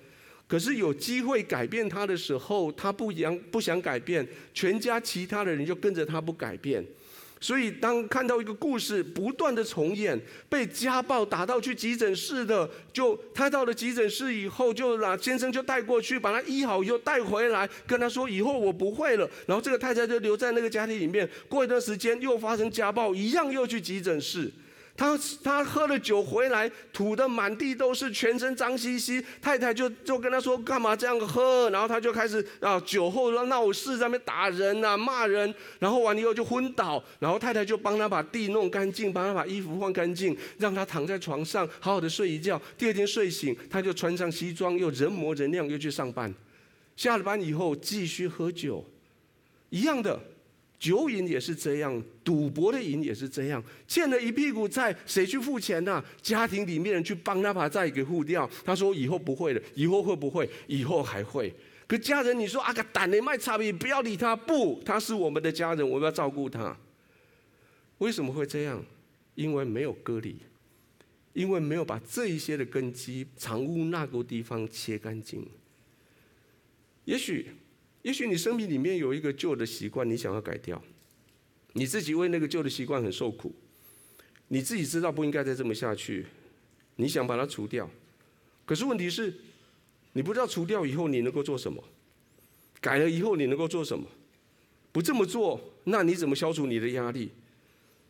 [0.48, 6.84] 可是有机会改变他的时候，他不想不想改变，全家其他的人就跟着他不改变。
[7.38, 10.18] 所以，当看到一个故事不断的重演，
[10.48, 19.28] 被家暴打到去急诊室的，就他到了急诊室以后，就把先生就带过去，把他医好以后带回来，跟他说以后我不会了。
[19.46, 24.50] 然后这个太太就留在那个家庭里面，过一段时间又发生家暴，一样又去急诊室。
[24.96, 29.22] 他他喝了酒回来，吐得满地都是，全身脏兮兮。
[29.42, 35.54] 太太就就跟他说：“干嘛这样喝？”然后他就开始啊，酒后闹事，在那边打人啊，骂人。
[35.78, 37.02] 然后完了以后就昏倒。
[37.18, 42.60] 然后太太就帮他把地弄干净，帮他把衣服换干净，让他躺在床上好好的睡一觉。
[42.78, 46.32] 第二天睡醒，他就穿上西装，又人模人样，又去上班。
[46.96, 48.82] 下了班以后继续喝酒，
[49.68, 50.18] 一样的。
[50.78, 56.04] 酒瘾也是这样，赌博的瘾也是这样，欠了一屁股债，谁去付钱呢、啊？
[56.20, 58.48] 家庭里面人去帮他把债给付掉。
[58.62, 60.48] 他说以后不会了，以后会不会？
[60.66, 61.52] 以后还会。
[61.86, 64.36] 可家人，你说啊个胆你卖差别，不要理他。
[64.36, 66.76] 不，他是我们的家人，我们要照顾他。
[67.98, 68.84] 为什么会这样？
[69.34, 70.36] 因为没有割离，
[71.32, 75.48] 因为没有把这一些的根基藏污纳垢地方切干净。
[77.06, 77.46] 也许。
[78.06, 80.80] 也许你生命里面有一个旧的习惯，你想要改掉，
[81.72, 83.52] 你自己为那个旧的习惯很受苦，
[84.46, 86.24] 你自己知道不应该再这么下去，
[86.94, 87.90] 你想把它除掉，
[88.64, 89.34] 可是问题是，
[90.12, 91.82] 你不知道除掉以后你能够做什么，
[92.80, 94.06] 改了以后你能够做什么，
[94.92, 97.32] 不这么做，那你怎么消除你的压力？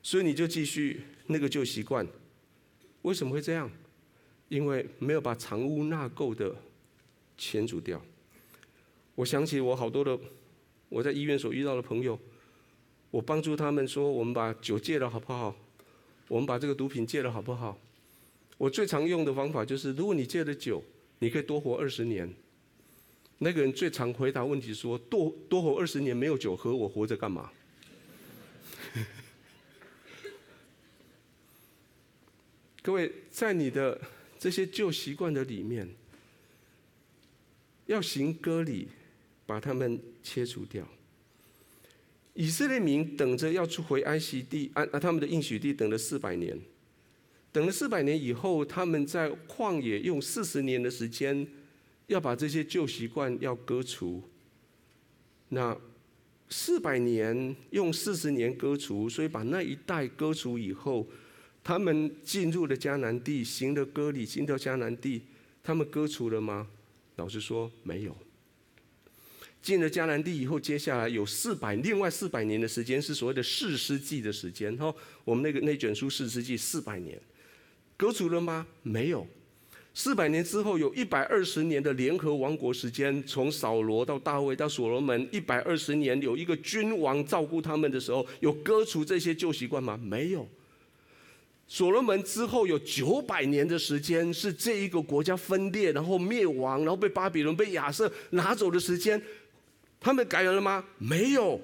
[0.02, 2.06] 所以你就继续那个旧习惯，
[3.00, 3.70] 为什么会这样？
[4.50, 6.54] 因为没有把藏污纳垢的
[7.38, 8.04] 清除掉。
[9.16, 10.16] 我想起我好多的
[10.88, 12.16] 我在医院所遇到的朋友，
[13.10, 15.56] 我帮助他们说：我们把酒戒了好不好？
[16.28, 17.78] 我们把这个毒品戒了好不好？
[18.58, 20.82] 我最常用的方法就是：如果你戒了酒，
[21.18, 22.32] 你可以多活二十年。
[23.38, 27.50] 那个人最常回答问题说：多多活二十年没有酒喝，我活着干嘛？
[32.82, 34.00] 各位，在你的
[34.38, 35.88] 这些旧习惯的里面，
[37.86, 38.88] 要行割礼。
[39.46, 40.86] 把他们切除掉。
[42.34, 46.60] 以色列民等着要出回安息地，安啊他们的应许地，等了四百年。
[47.50, 51.46] 等了四百年以后，他们在旷野用四十年的时间，
[52.08, 54.22] 要把这些旧习惯要割除。
[55.48, 55.74] 那
[56.50, 61.06] 四百年用四十年割除，所以把那一代割除以后，
[61.64, 65.22] 他们进入了迦南地，行了割礼，进到迦南地，
[65.64, 66.68] 他们割除了吗？
[67.16, 68.14] 老实说，没有。
[69.66, 74.76] 进了迦南地以后，接下来有四百，另外四百年的时间是所谓的四世纪的时间。
[74.76, 77.20] 哈，我们那个那卷书四世纪四百年，
[77.96, 78.64] 割除了吗？
[78.84, 79.26] 没有。
[79.92, 89.98] 四百年之后，有一百二十年的联合王国时间，从扫罗到大卫到所罗门，一百二十年有一个君王照顾他们的时候，有割除这些旧习惯吗？
[90.00, 90.48] 没有。
[91.66, 99.20] 所罗门之后有九百年的时间，是这一个国家分裂，然后灭亡，然后被巴比伦、被亚瑟拿走的时间。
[100.00, 100.84] 他们改了吗？
[100.98, 101.60] 没有，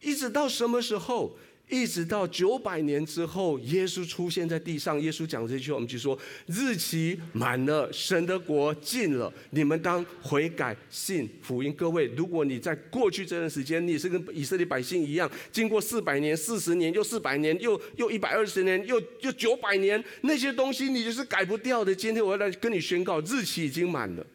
[0.00, 1.36] 一直到什么时候？
[1.68, 5.00] 一直到九百年之后，耶稣出现在地上。
[5.00, 11.72] 耶稣讲这句话，我们就说：日期满了，神的国近了，你们当悔改信福音。
[11.72, 21.94] 各位，如果你在过去这段时间，你是跟以色列百姓一样，经过四百年、四十年，又四百年，又又一百二十年，又又九百年，那些东西你就是改不掉的。
[21.94, 24.26] 今天我要来跟你宣告，日期已经满了，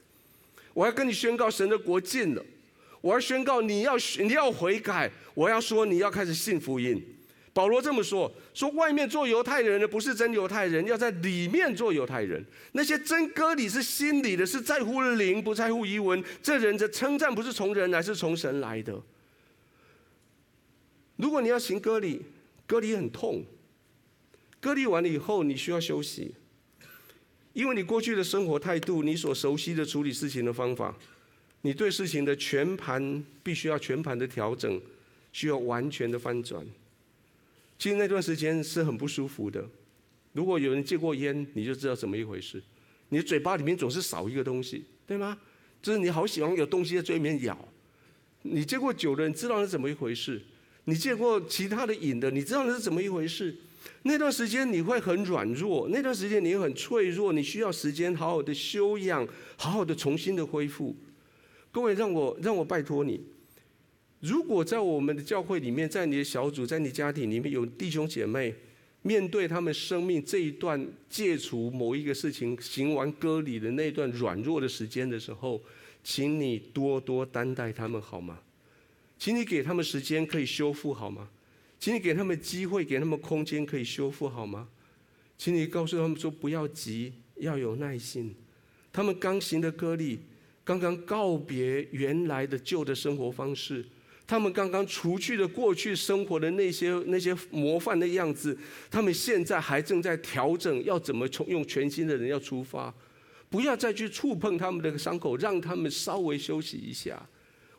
[0.74, 2.44] 我要跟你宣告，神的国近了。
[3.02, 5.12] 我要宣告，你要你要悔改。
[5.34, 7.02] 我要说，你要开始信福音。
[7.54, 12.46] 保罗这么说：说外面做犹太人的不是真犹太人，要在里面做犹太人。
[12.74, 16.24] 那些真割礼是心里的，是在乎灵，不在乎仪文。
[16.44, 19.02] 这人的称赞不是从人来，是从神来的。
[21.16, 22.22] 如果你要行割礼，
[22.68, 23.44] 割礼很痛。
[24.60, 26.36] 割礼完了以后，你需要休息，
[27.54, 30.96] 因为你过去的生活态度，你所熟悉的处理事情的方法。
[31.62, 34.82] 你对事情的全盘必须要全盘的调整，
[35.34, 36.66] 需要完全的翻转。
[37.78, 39.68] 其实那段时间是很不舒服的。
[40.34, 42.62] 如果有人戒过烟，你就知道怎么一回事。
[43.10, 45.38] 你的嘴巴里面总是少一个东西，对吗？
[45.82, 47.58] 就是你好喜欢有东西在嘴里面咬。
[48.44, 50.42] 你戒过酒的，你知道是怎么一回事。
[50.86, 53.56] 你戒过其他的瘾的，你知道那是怎么一回事。
[54.04, 60.96] 那段时间你会很软弱，那段时间你很脆弱，你需要时间好好的休养，好好的重新的恢复。
[61.78, 63.22] 各位，让我让我拜托你，
[64.20, 68.52] 如果在我们的教会里面，在你的小组，在你家庭里面有弟兄姐妹，
[69.04, 75.62] 面对他们生命这一段戒除某一个事情、行完割礼的那段软弱的时间的时候，
[76.04, 78.40] 请你多多担待他们好吗？
[79.20, 81.30] 请你给他们时间可以修复好吗？
[81.80, 84.68] 请你给他们机会，给他们空间可以修复好吗？
[85.38, 88.34] 请你告诉他们说不要急，要有耐心。
[88.92, 90.22] 他们刚行的割礼。
[90.68, 93.86] 刚刚告别原来的旧的生活方式，
[94.28, 98.58] 他们刚刚除去了过去生活的那些那些模范的样子，
[98.92, 102.94] 他们现在还正在调整，要怎么从用全新的人要出发，
[103.50, 107.26] 不要再去触碰他们的伤口，让他们稍微休息一下。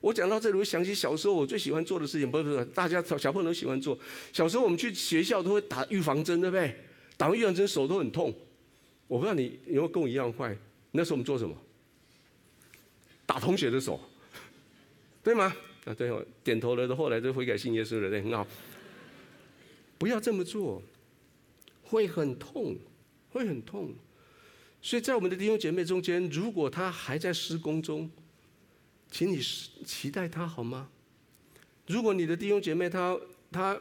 [0.00, 3.98] 我讲到这里，我想起小时候我最喜欢做的事情，不是不是，大家小朋友都喜欢做。
[4.32, 6.74] 小时候我们去学校都会打预防针，对不对？
[7.18, 8.34] 打完预防针手都很痛。
[9.06, 10.56] 我不知道你有没有跟我一样坏？
[10.92, 11.54] 那时候我们做什么？
[13.28, 14.00] 打同学的手，
[15.22, 15.54] 对吗？
[15.84, 18.46] 啊，对哦，点头了的，后来就悔改信耶稣了，对，很好。
[19.98, 20.82] 不要这么做，
[21.82, 22.74] 会很痛，
[23.28, 23.94] 会很痛。
[24.80, 28.10] 所以在我们的弟兄姐妹中间，如果他还在施工中，
[29.10, 29.38] 请你
[29.84, 30.88] 期待他好吗？
[31.86, 33.18] 如果你的弟兄姐妹他
[33.52, 33.78] 他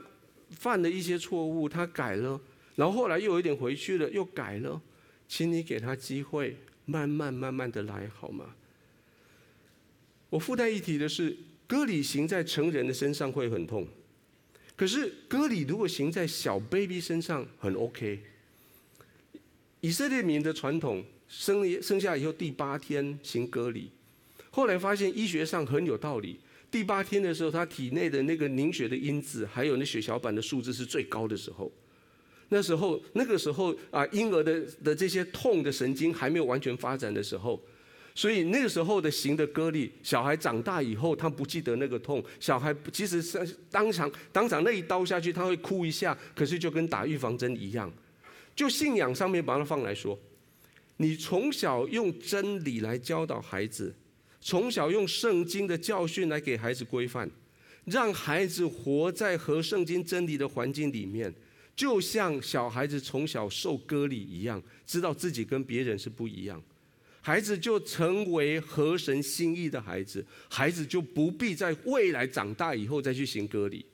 [0.49, 2.37] 犯了一些错误，他改了，
[2.75, 4.81] 然后后来又有一点回去了，又改了，
[5.29, 8.53] 请你给他机会，慢慢慢慢的来好吗？
[10.29, 11.35] 我附带一提的是，
[11.67, 13.87] 割礼行在成人的身上会很痛，
[14.75, 18.19] 可是割礼如果行在小 baby 身上很 OK。
[19.81, 23.91] 以色列民的传统，生生下以后第八天行割礼，
[24.49, 26.39] 后来发现医学上很有道理。
[26.69, 31.71] 第八天的时候，他体内的那个凝血的因子，还有那血小板的数字是最高的时候。
[32.49, 37.61] 那时候，那个时候啊，婴儿的的这些痛的神经还没有完全发展的时候。
[38.17, 42.23] 所以那个时候的行的割礼，小孩长大以后，他不记得那个痛。
[42.39, 47.93] 小孩其实是当场当场那一刀下去，他会哭一下，可是就跟打预防针一样。
[48.55, 50.17] 就信仰上面把它放来说，
[50.97, 53.93] 你从小用真理来教导孩子，
[54.41, 57.29] 从小用圣经的教训来给孩子规范，
[57.85, 61.31] 让孩子活在和圣经真理的环境里面，
[61.75, 66.59] 就像小孩子从小受割礼一样，知道自己跟别人是不一样。
[67.27, 73.85] 孩子就成为合神心意的孩子，孩子就不必在未来长大以后再去行割礼。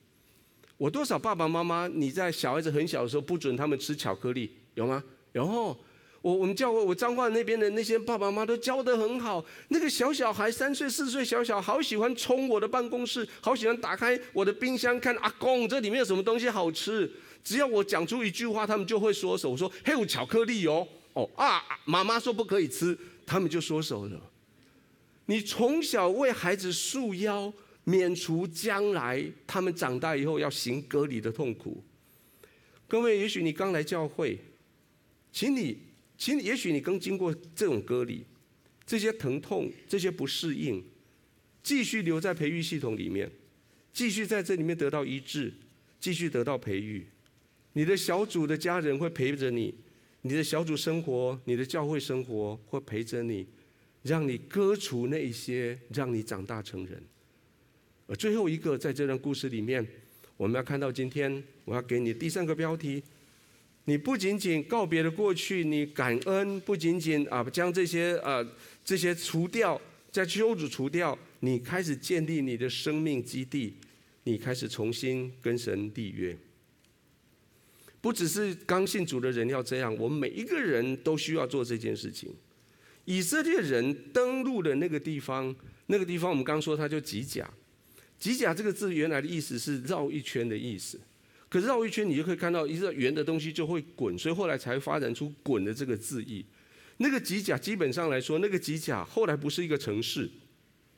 [0.78, 5.04] 我多少爸爸妈妈，你在小孩子很小的时候不准他们吃巧克力，有吗？
[5.32, 5.76] 然后
[6.22, 17.12] 我我们教会我彰化那边的那些爸爸妈妈都教得很好，那个小小孩三岁四岁小小好喜欢冲我的办公室，好喜欢打开我的冰箱看阿公这里面有什么东西好吃。
[17.44, 22.96] 只要我讲出一句话，他们就会缩手说：“还有巧克力哦哦啊！”妈妈说不可以吃。
[23.26, 24.32] 他们就缩手了。
[25.26, 27.54] 你从小为孩子束腰，
[27.86, 31.84] 免除将来他们长大以后要行割礼的痛苦。
[32.88, 34.38] 各位，也许你刚来教会，
[35.32, 35.78] 请你，
[36.18, 38.26] 请你，也许你刚经过这种割礼，
[38.86, 40.84] 这些疼痛，这些不适应，
[41.64, 43.32] 继续留在培育系统里面，
[43.94, 45.54] 继续在这里面得到医治，
[46.00, 47.08] 继续得到培育。
[47.72, 49.74] 你的小组的家人会陪着你。
[50.26, 53.46] 你的小组生活，你的教会生活会陪着你，
[54.04, 57.04] 让你割除那一些，让你长大成人。
[58.08, 59.86] 而最后一个，在这段故事里面，
[60.38, 63.04] 我们要看到今天，我要给你第三个标题：
[63.84, 68.46] 你不仅仅告别了过去，你感恩，不仅仅啊将这些啊
[68.86, 73.74] 这些除掉，在羞辱除掉，你开始建立你的生命基地，
[74.24, 76.38] 你开始重新跟神立约。
[78.04, 82.36] 不只是刚信主的人要这样，我们每一个人都需要做这件事情。
[83.06, 87.50] 以色列人登陆的那个地方，那个地方我们刚说它叫吉甲。
[88.20, 91.00] 吉甲这个字原来的意思是绕一圈的意思，
[91.48, 96.46] 可是绕一圈你就可以看到一个圆的东西就会滚，所以后来才发展出“滚”的这个字义。
[96.98, 100.30] 那个吉甲基本上来说，那个吉甲后来不是一个城市，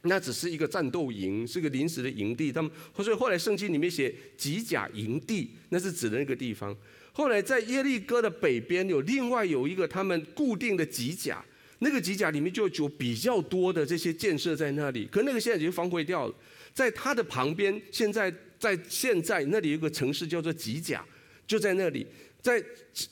[0.05, 2.51] 那只是一个战斗营，是个临时的营地。
[2.51, 6.75] 他们所以后来圣经里面写吉甲营地，那是指的那个地方。
[7.11, 11.43] 后来在耶利哥的北边有另外有一个他们固定的吉甲，
[11.79, 16.35] 那个吉甲里面就有比较多的这些建设在那里，可那个现在已经荒废掉了。
[16.73, 21.05] 在它的旁边，现在在现在那里有个城市叫做吉甲，
[21.47, 22.05] 就在那里。
[22.45, 22.63] 在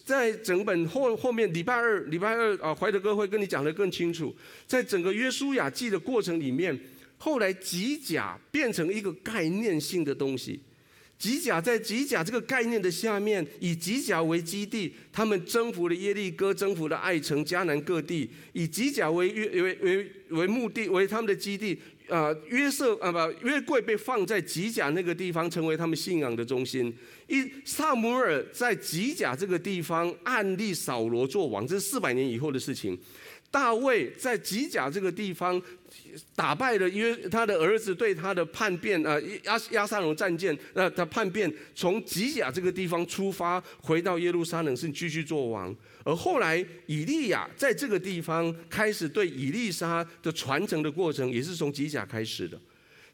[0.05, 4.31] 在整本后后面礼拜二礼拜二啊，怀德哥会跟你讲的更清楚。
[4.67, 6.79] 在整个约书亚记的过程里面，
[7.17, 10.61] 后来吉甲变成一个概念性的东西。
[11.17, 21.79] 吉甲在吉甲这个概念的下面，以吉甲为基地，他们征服了耶利哥，征服了爱城、迦南各地，以吉甲为约为为为目的为他们的基地。
[22.09, 26.93] 啊、约瑟啊不，约柜被放在吉甲那个地方，成为他们信仰的中心。
[27.27, 32.95] 一撒母耳在吉甲这个地方暗立扫罗做王，这是四百年以后的事情。
[33.53, 35.61] 大卫在吉甲这个地方
[36.35, 45.73] 打败了约他的儿子对他的叛变啊，亚亚萨龙战舰，呃，他叛变从吉甲这个地方出发，回到耶路撒冷是继续做王。
[46.03, 52.59] 而后来以利亚在这个地方开始对以利沙的传承的过程，也是从吉甲开始的。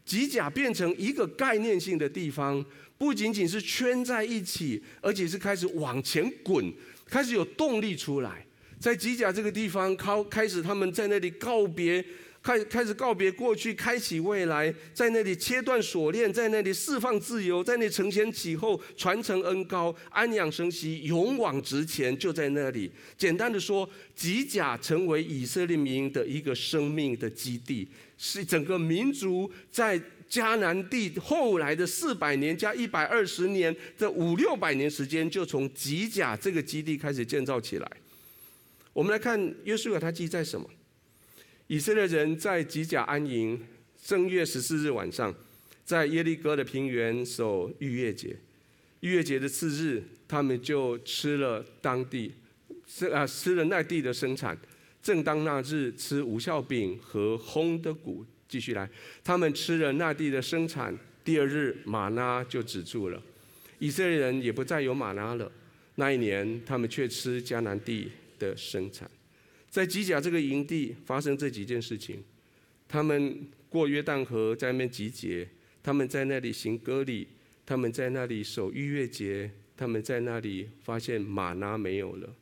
[0.06, 2.64] 吉甲变成一个概念性的地方，
[2.96, 6.72] 不仅仅是圈在一起，而且是开始往前滚，
[7.04, 8.46] 开始有动力出来。
[8.80, 12.02] 在吉甲这个地方，开开始他们在那里告别，
[12.42, 22.90] 开开始告别过去，开启未来，在那里切断锁链，在那里释放自由，在那里承前启后，传承恩高，安养生息，勇往直前，就在那里。
[23.18, 30.00] 简单的说，吉甲成为以色列民的一个生命的基地，是整个民族在
[30.30, 37.92] 迦南地后来的四百年加一百二十年这五六百年时间，就从吉甲这个基地开始建造起来。
[38.92, 40.68] 我们来看约书亚他记载什么？
[41.68, 43.60] 以色列人在吉甲安营，
[44.02, 45.32] 正月十四日晚上，
[45.84, 48.36] 在耶利哥的平原守逾越节。
[49.00, 52.32] 逾越节的次日，他们就吃了当地，
[53.12, 54.58] 啊吃了那地的生产。
[55.00, 58.26] 正当那日，吃无酵饼和烘的谷。
[58.48, 58.90] 继续来，
[59.22, 60.94] 他们吃了那地的生产。
[61.24, 63.22] 第二日，玛拉就止住了，
[63.78, 65.50] 以色列人也不再有玛拉了。
[65.94, 68.10] 那一年，他们却吃迦南地
[68.40, 69.08] 的生产。
[69.68, 72.24] 在吉甲这个营地发生这几件事情，
[72.88, 75.48] 他们过约旦河，在那边集结，
[75.80, 77.28] 他们在那里行割礼，
[77.64, 82.34] 他们在那里守逾越节，他们在那里发现玛拿没有了。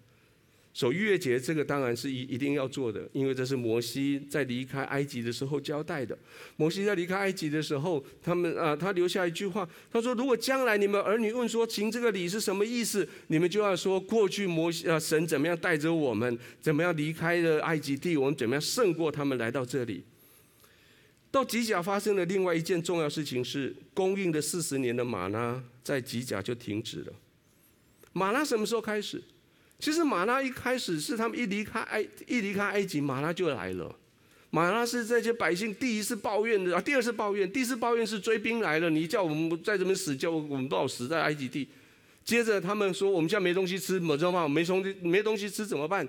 [0.78, 6.16] 守逾越节，这个当然是一一定要做的，因为这是摩西在离开埃及的时候交代的。
[6.54, 20.04] 摩西在离开埃及的时候，他们啊，他留下一句话，他说：“如果将来你们儿女问说行这个礼是什么意思，你们就要说过去摩西啊，神怎么样带着我们，怎么样离开了埃及地，我们怎么样胜过他们来到这里。”
[21.32, 27.12] 到吉甲发生的另外一件重要事情是，供应的四十年的马拉在吉甲就停止了。
[28.12, 29.20] 马拉什么时候开始？
[29.78, 33.94] 其实马拉一开始是他们一离开埃一离开埃及，马拉就来了。
[34.50, 41.68] 马拉是这些百姓第一次抱怨的啊，第二次抱怨，第一次抱怨是追兵来了，你叫我们在这边死，叫我们不好死在埃及地。
[42.24, 46.06] 接着他们说，我们现在没东西吃，怎么办法，没东西没东西吃怎么办？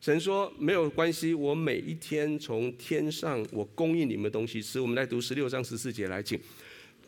[0.00, 4.80] 神说没有关系，我每一天从天上我供应你们东西吃。
[4.80, 6.40] 我们来读十六章十四节来，请。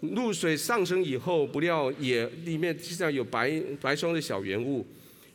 [0.00, 4.86] 露水上升以后，不料也里面实际上有白白霜的小圆物。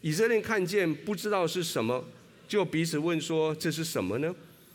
[0.02, 2.04] 以色列看见不知道是什么，
[2.48, 4.34] 就彼此问说：“这是什么呢？”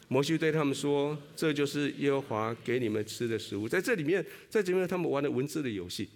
[0.08, 6.08] 摩西对他们说：“这就是耶和华给你们吃的食物。”在这里面，在这里面他们玩的文字的游戏。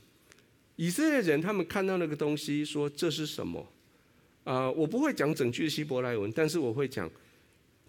[0.76, 3.66] 以色列人他们看到那个东西，说：“这是什么？”
[4.44, 7.10] 啊、我不会讲整句希伯来文，但是我会讲。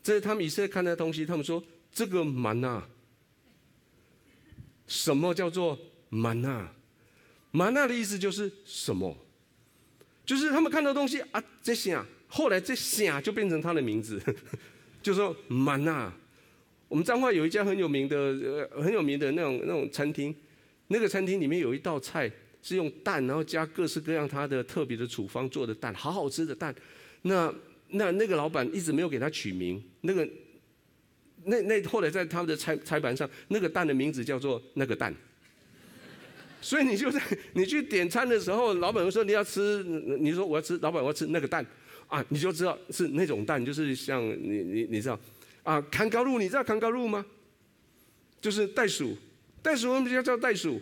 [0.01, 1.61] 这是他们以色列看到的东西，他们说
[1.91, 2.87] ：“这个吗哪，
[4.87, 6.73] 什么叫做吗哪？
[7.51, 9.13] 吗哪的意思就是什么？”
[10.27, 11.97] 就是他们看到东西啊，这些
[12.27, 14.21] 后来这些就变成他的名字，
[15.01, 16.13] 就说吗哪。
[16.89, 20.35] 我们彰化有一家很有名的呃很有名的那种那种餐厅，
[20.87, 22.29] 那个餐厅里面有一道菜
[22.61, 26.75] 是用蛋，然后加各式各样他的特别的处方做的蛋，好好吃的蛋。
[27.21, 27.53] 那
[27.89, 30.27] 那那个老板一直没有给他取名，那个
[31.45, 35.13] 那那后来在他们的菜菜盘上，那个蛋的名字叫做那个蛋。
[36.61, 37.21] 所以你就在
[37.53, 39.83] 你去点餐的时候，老板说你要吃，
[40.19, 41.65] 你说我要吃，老板我要吃那个蛋，
[42.07, 45.19] 啊，你就知道是那种蛋，就是像你你你知道，
[45.63, 47.25] 啊，康高路，你知道康高路吗？
[48.39, 49.17] 就是袋鼠，
[49.61, 50.79] 袋鼠我们叫叫袋鼠？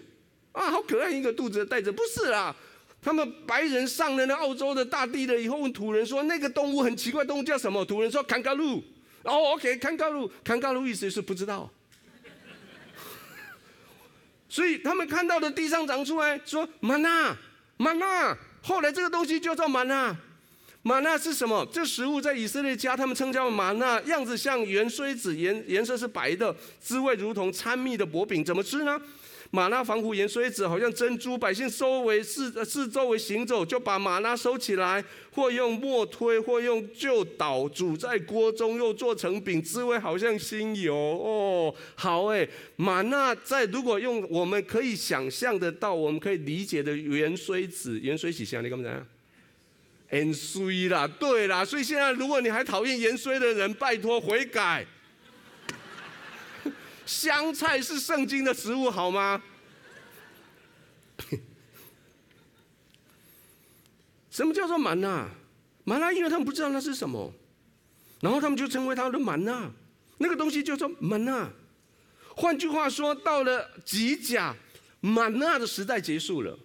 [0.51, 2.55] 啊，好可爱一个肚子的袋子，不是啦，
[3.01, 7.83] 他们白人上了那澳洲的大地了以后，问土人说那个动物很奇怪，动物叫什么？
[7.85, 8.77] 土人说康高露，
[9.23, 11.69] 哦，OK，康高路，康高路意思是不知道。
[14.55, 17.35] 所以他们看到的地上长出来说玛纳，
[17.75, 20.15] 玛纳，后来这个东西就叫吗哪。
[20.81, 21.67] 吗哪是什么？
[21.73, 28.97] 这食物在以色列家，他们称叫玛纳，样子像圆锥子，颜颜色是白的，滋味如同掺蜜的薄饼，怎么吃呢？
[29.51, 31.37] 吗哪防腐盐水子，好像珍珠。
[31.37, 41.73] 百姓周围四四周围行走，就把吗哪收起来，或用磨推，或用旧捣，煮在锅中，又做成饼，滋味好像新油哦。
[41.95, 48.61] 好哎，吗哪在如果用我们可以想象得到，我们可以理解的芫荽子，芫荽是啥？
[48.61, 49.07] 你干嘛讲？
[50.11, 51.63] 盐水啦，对啦。
[51.63, 54.85] 所以现在如果你还讨厌盐水的人，拜托悔改。
[57.05, 59.41] 香菜是圣经的食物，好吗？
[64.29, 65.29] 什么叫做吗哪？
[65.85, 67.31] 吗哪，因为他们不知道那是什么，
[68.21, 69.71] 然后他们就称为他的吗哪。
[70.17, 71.49] 那个东西叫做吗哪。
[72.35, 74.55] 换句话说，到了吉甲，
[74.99, 76.59] 吗哪的时代结束了，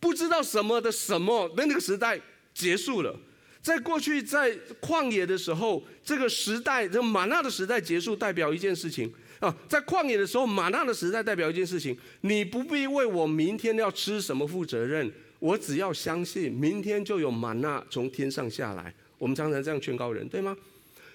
[0.00, 2.18] 不知道什么的什么的那个时代
[2.54, 3.18] 结束了。
[3.60, 9.12] 在过去，在旷野的时候，这个时代，这吗哪的时代结束，代表一件事情。
[9.40, 18.92] 啊，在旷野的时候，玛纳的时代代表一件事情：你不必为我明天要吃什么负责任，我只要相信明天就有玛纳从天上下来。
[19.18, 20.56] 我们常常这样劝告人，对吗？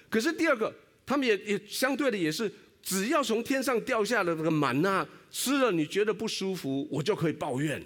[0.08, 0.72] 可是第二个，
[1.04, 2.50] 他们也也相对的也是，
[2.82, 7.82] 只要从天上掉下的这个玛纳吃了你觉得不舒服，我就可以抱怨。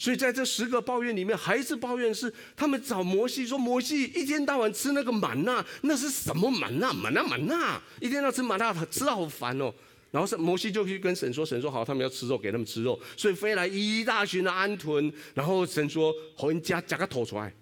[0.00, 6.90] 所以在这十个抱怨里面，还是抱怨是他们找摩西说：“摩西一天到晚吃那个满纳，那是什么满纳？
[6.90, 9.70] 满纳满纳，一天到晚吃满纳，吃到好烦哦。”
[10.10, 17.52] 然后是摩西就去跟神说，神说好，他们要吃肉，给他们吃肉，所以飞来一大群的安豚，然后神说，好，你夹夹个头出来，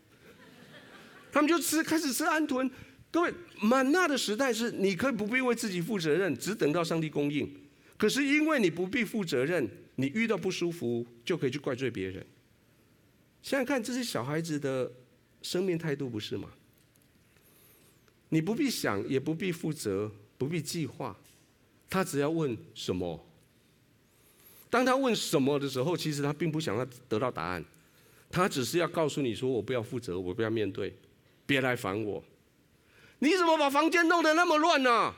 [1.32, 2.70] 他们就吃，开始吃安豚。
[3.11, 7.53] 各位，满纳的时代是你可以不必为自己负责任，只等到上帝供应。
[7.97, 9.68] 可是因为你不必负责任，
[10.01, 12.24] 你遇到不舒服就可以去怪罪别人。
[13.42, 14.88] 想想看，这是小孩子的
[15.42, 16.49] 生命态度，不是吗？
[18.28, 21.18] 你不必想，也不必负责，不必计划，
[21.90, 23.26] 他只要问什么。
[24.70, 27.64] 当他问什么的时候，其实他并不想要得到答案，
[28.30, 30.94] 他只是要告诉你说：“我不要负责，我不要面对，
[31.44, 32.22] 别来烦我。”
[33.18, 35.12] 你怎么把房间弄得那么乱呢？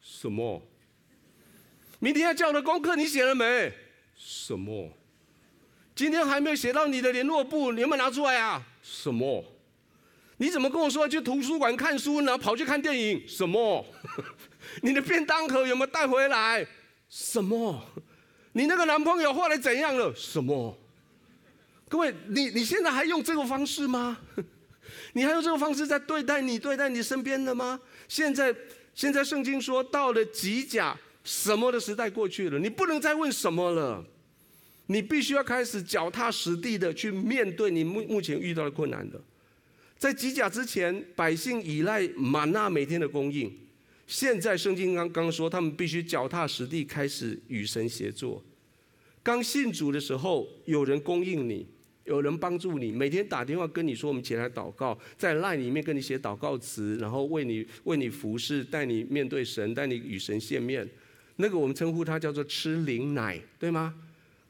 [0.00, 0.60] 什么？
[2.00, 3.72] 明天要交的功课你写了没？
[4.16, 4.90] 什么？
[5.94, 8.62] 今天还没有写到你的联络簿，你有没有拿出来啊？
[8.82, 9.44] 什么？
[10.38, 13.22] 你怎么跟我说去图书馆看书，然后跑去看电影？
[13.28, 13.86] 什么？
[14.82, 16.66] 你的便当盒有没有带回来？
[17.08, 17.80] 什么？
[18.52, 20.12] 你那个男朋友后来怎样了？
[20.16, 20.76] 什么？
[21.88, 24.18] 各位，你你现在还用这个方式吗？
[25.14, 27.80] 你还用这个方式在对待你对待你身边的吗？
[28.08, 28.52] 现在
[28.94, 30.96] 现在圣经说到了几甲。
[31.24, 34.04] 什么的时代过去了，你不能再问什么了，
[34.86, 39.20] 你必须要开始脚踏实地的去面对你目目前遇到的困难的。
[39.96, 43.50] 在吉甲之前，百姓依赖玛纳每天的供应，
[44.06, 48.44] 现在圣经刚刚说，他们必须脚踏实地开始与神协作。
[49.22, 51.66] 刚信主的时候，有人供应你，
[52.04, 60.86] 有人帮助你，每天打电话跟你说，我们起来祷告，在 LINE 里面跟你写祷告词，然后为你为你服侍，带你面对神，带你与神见面。
[61.36, 63.94] 那个我们称呼它叫做吃灵奶，对吗？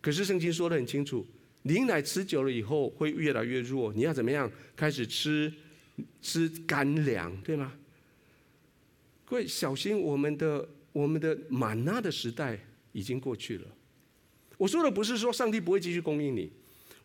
[0.00, 1.26] 可是圣经说得很清楚，
[1.62, 4.50] 灵奶吃久了以后会越来越弱，你要怎么样？
[4.76, 5.52] 开始吃
[6.20, 7.72] 吃干粮，对吗？
[9.24, 12.58] 各位小心，我们的我们的玛纳的时代
[12.92, 13.66] 已经过去了。
[14.58, 16.50] 我说的不是说上帝不会继续供应你，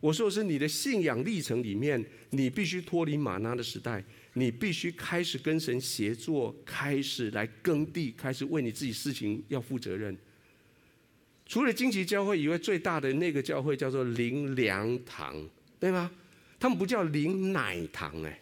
[0.01, 4.03] 我说的是你的信仰历程里面，你必须脱离玛纳的时代。
[4.33, 10.15] 你必须开始跟神协作，开始来耕地，开始为你自己事情要负责任。
[11.45, 15.35] 除了荆棘教会以外，最大的那个教会叫做灵粮堂，
[15.79, 16.11] 对吗？
[16.59, 18.39] 他们不叫灵奶堂哎。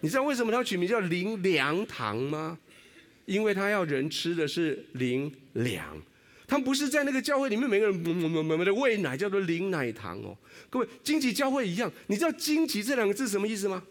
[0.00, 2.58] 你知道为什么他取名叫灵粮堂吗？
[3.24, 5.98] 因为他要人吃的是灵粮，
[6.46, 10.36] 他们不是在那个教会里面每个人某某某的喂奶，叫做灵奶堂哦。
[10.68, 13.82] 各位，荆棘教会一样，你知道荆棘这两个字什么意思吗？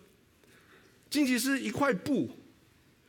[1.14, 2.28] 荆棘是一块布，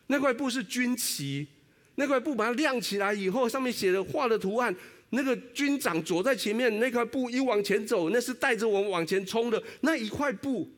[0.09, 1.47] 那块布是军旗，
[1.95, 4.77] 那块布把它亮起来以后，上面写的画的图案，
[5.09, 10.69] 那个军长走在前面，那块布一往前走，那是带着我们往前冲的那一块布，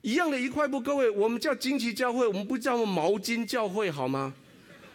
[0.00, 0.80] 一样的一块布。
[0.80, 4.34] 各位，我们叫荆棘教会，我们不叫毛巾教会，好吗？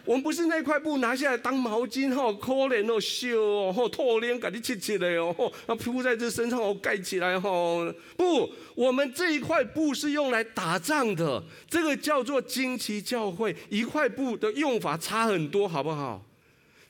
[0.04, 7.84] 我们不是那块布拿下来当毛巾吼，可怜哦，秀哦，吼，脱脸给你切切的哦，那铺在这身上哦，盖起来吼。
[8.16, 13.54] 不，我们这一块布是用来打仗的，这个叫做旌旗教会。
[13.68, 16.24] 一块布的用法差很多，好不好？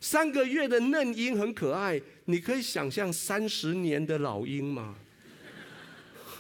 [0.01, 4.95] 三个月的嫩婴很可爱，你可以想象三十年的老鹰吗？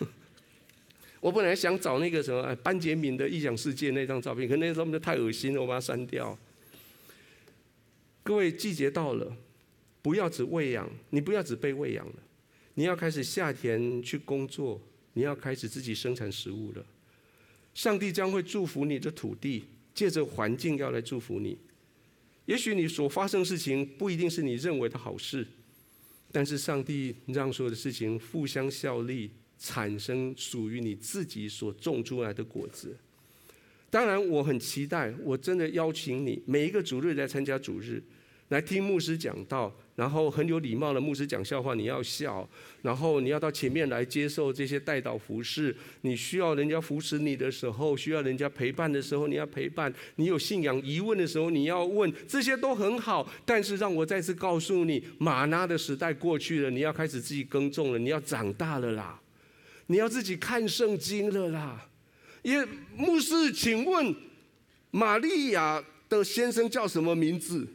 [1.20, 6.37] 我本来想找那个什么班杰明的异想世界那张照片，可那张就太恶心了，我把它删掉。
[8.25, 9.37] 各位，季节到了，
[10.01, 12.14] 不要只喂养，你不要只被喂养了，
[12.75, 14.81] 你要开始下田去工作，
[15.14, 16.87] 你要开始自己生产食物了。
[17.75, 21.59] 上帝将会祝福你的土地，借着环境要来祝福你。
[22.47, 25.47] 也许你所发生的事情不一定是你认为的好事，
[26.31, 32.97] 但是上帝让所有的事情互相效力，产生属于你自己所种出来的果子。
[33.93, 38.03] 当然，我很期待，我真的邀请你每一个主日来参加主日，
[38.49, 42.49] 来听牧师讲道，然后很有礼貌的牧师讲笑话，你要笑，
[42.80, 45.76] 然后你要到前面来接受这些代祷服饰。
[46.01, 49.93] 你需要人家扶持你的时候，需要人家陪伴的时候，你要陪伴。
[50.16, 53.30] 你有信仰疑问的时候，你要问，这些都很好。
[53.45, 59.20] 但是让我再次告诉你，玛拉的时代过去了，你要开始自己耕种了，你要长大了啦，
[59.88, 61.88] 你要自己看圣经了啦。
[62.43, 62.64] 也
[62.97, 64.14] 牧师，请问
[64.90, 67.66] 玛利亚的先生叫什么名字？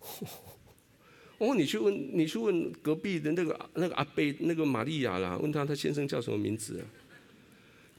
[1.38, 6.84] 哦，你去问，你去问隔壁的那个那个阿贝，那个玛利亚啦，问他他先生叫什么名字？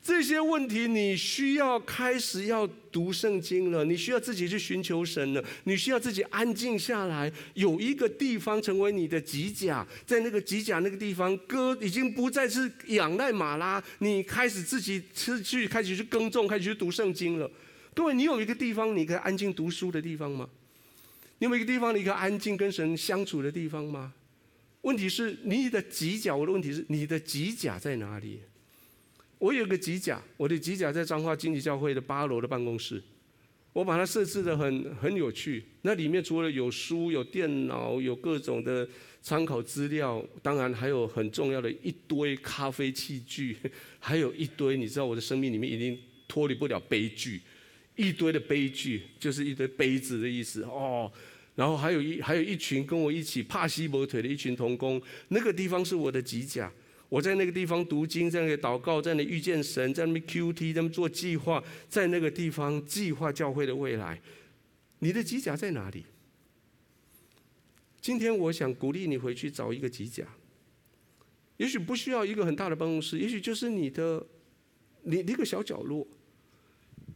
[0.04, 17.50] 这些问题你需要开始要读圣经了，你需要自己去寻求神了，你需要自己安静下来，有一个地方成为你的吉甲，在那个吉甲那个地方，哥已经不再是仰赖马拉，你开始自己吃去开始去耕种，开始去读圣经了。
[17.94, 20.50] 各位，你有一个地方你可以安静读书的地方吗？
[21.38, 24.14] 你有一个地方，你可以安静跟神相处的地方吗？
[24.82, 28.40] 问题是你的吉甲，我的问题是你的吉甲在哪里？
[29.42, 33.02] 我有个机甲，我的机甲在彰化经济教会的八楼的办公室，
[33.74, 35.64] 我把它设置得很很有趣。
[35.82, 38.88] 那里面除了有书、有电脑、有各种的
[39.20, 43.58] 参考资料，当然还有很重要的一堆咖啡器具，
[43.98, 47.42] 还有一堆你知道我的生命里面已经脱离不了悲剧，
[47.96, 51.12] 一堆的悲剧就是一堆杯子的意思哦。
[51.56, 56.72] 然后还有一还有一群跟我一起帕西伯腿的一群童工，那个地方是我的机甲。
[57.12, 64.22] 我在那个地方读经，在那里祷告，在那里遇见神，在那边 QT，在那边做计划，在那个地方计划教会的未来。
[65.00, 66.06] 你的机甲在哪里？
[68.00, 70.26] 今天我想鼓励你回去找一个机甲。
[71.58, 74.26] 也许不需要一个很大的办公室，也许就是你的
[75.04, 76.08] 你一个小角落，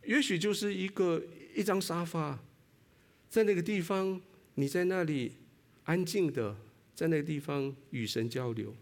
[0.03, 1.23] 也许就是一个
[1.55, 2.37] 一张沙发，
[3.29, 4.21] 在那个地方，
[4.55, 5.31] 你在那里
[5.85, 6.57] 安静的，
[6.93, 8.75] 在那个地方与神交流。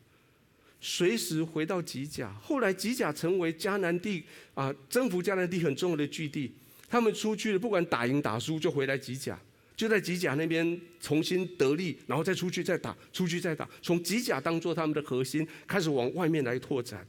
[0.86, 4.22] 随时回到吉甲，后来吉甲成为迦南地
[4.54, 6.52] 啊，征服迦南地很重要的据地。
[6.90, 9.40] 他们出去了，不管打赢打输，就回来吉甲，
[9.78, 17.08] 就在吉甲那边重新得力，然后再出去再打，出去再打，从吉甲当做他们的核心，开始往外面来拓展。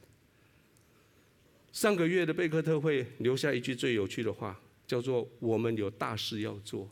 [1.73, 4.57] 上个月的贝克特会留下一句最有趣的话，
[4.87, 6.89] 叫做“我们有大事要做”。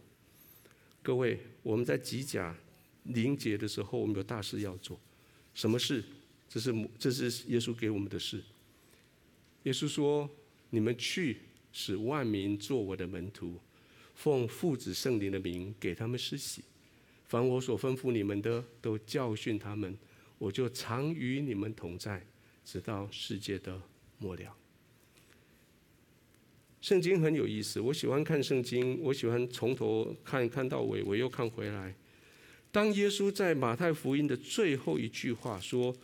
[1.01, 2.53] 各位，我们在吉甲
[3.05, 4.99] 凝结的时候，我们有大事要做，
[5.55, 6.03] 什么事？
[6.53, 8.43] 这是这是耶稣给我们的事。
[9.63, 10.29] 耶稣说
[10.69, 11.39] ：“你们去，
[11.73, 13.59] 使万民做我的门徒，
[14.15, 16.63] 奉父子圣灵的名给他们施洗。
[17.25, 19.97] 凡我所吩咐你们的，都教训他们。
[20.37, 22.23] 我就常与你们同在，
[22.67, 23.81] 直到世界的
[24.19, 24.55] 末了。”
[26.83, 31.95] 圣经很有意思，我喜欢看圣经，我喜欢从头看看到尾，我又看回来。
[32.71, 35.97] 当耶稣在马太福音的最后一句话说，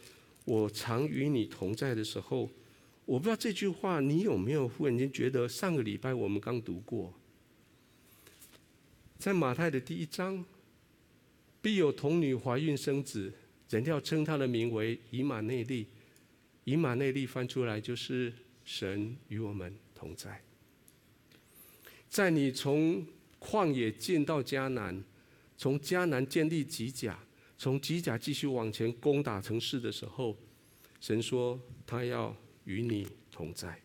[0.48, 2.48] 我常与你同在的时候，
[3.04, 7.12] 我不知道这句话你有没有忽然间觉得上个礼拜我们刚读过，
[9.18, 10.42] 在马太的第一章，
[11.60, 13.30] 必有童女怀孕生子，
[13.68, 15.86] 人要称他的名为以马内利。
[16.64, 18.32] 以马内利翻出来就是
[18.64, 20.42] 神与我们同在。
[22.08, 23.06] 在你从
[23.38, 25.04] 旷野进到迦南，
[25.58, 27.18] 从迦南建立吉甲。
[27.58, 30.38] 从机甲继续往前攻打城市的时候，
[31.00, 32.34] 神说他要
[32.64, 33.82] 与你同在。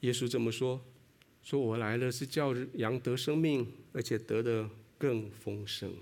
[0.00, 0.82] 耶稣这么说
[1.42, 5.94] ：“说我来了是叫羊得生命，而且得的更丰盛。”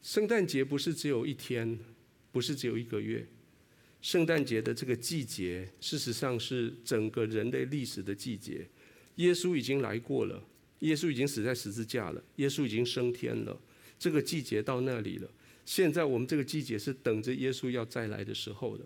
[0.00, 1.78] 圣诞节不是只有一天，
[2.32, 3.26] 不是只有一个月，
[4.00, 8.68] 圣诞节的这个季节，事实上是整个人类历史的季节。
[9.16, 10.42] 耶稣已经来过了。
[10.84, 13.58] 耶稣已经死在十字架了，耶稣已经升天了，
[13.98, 15.28] 这个季节到那里了。
[15.64, 18.84] 现在我们这个季节是等着耶稣要再来的时候的，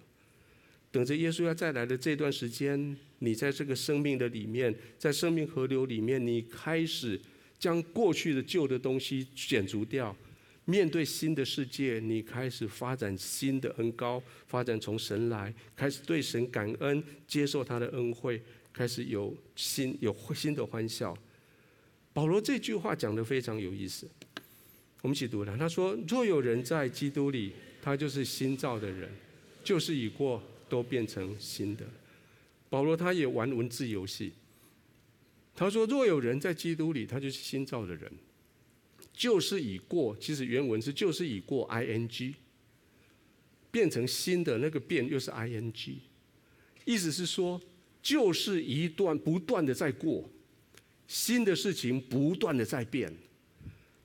[0.93, 7.21] 等着耶稣要再来的这段时间，你在这个生命的里面，在生命河流里面，你开始
[7.59, 10.15] 将过去的旧的东西剪除掉，
[10.67, 18.41] 面对新的世界，你开始发展新的恩膏，发展从神来，开始对神感恩，接受他的恩惠，
[18.73, 21.19] 开始有新有新的欢笑。
[22.13, 24.09] 保罗这句话讲得非常有意思，
[25.03, 25.57] 我们一起读了。
[25.57, 29.09] 他说：“若有人在基督里，他就是新造的人，
[29.63, 31.87] 就是已过，都变成新的。”
[32.69, 34.33] 保罗他也玩文字游戏。
[35.55, 38.11] 他说：“若有人在基督里，他就是新造的人，
[39.13, 42.35] 就是已过。”其实原文是“就是已过 ”，ing
[43.71, 45.95] 变成新的，那个变又是 ing，
[46.85, 47.61] 意思是说，
[48.03, 50.29] 就是一段不断的在过。
[51.09, 53.11] 新的事情不断的在变，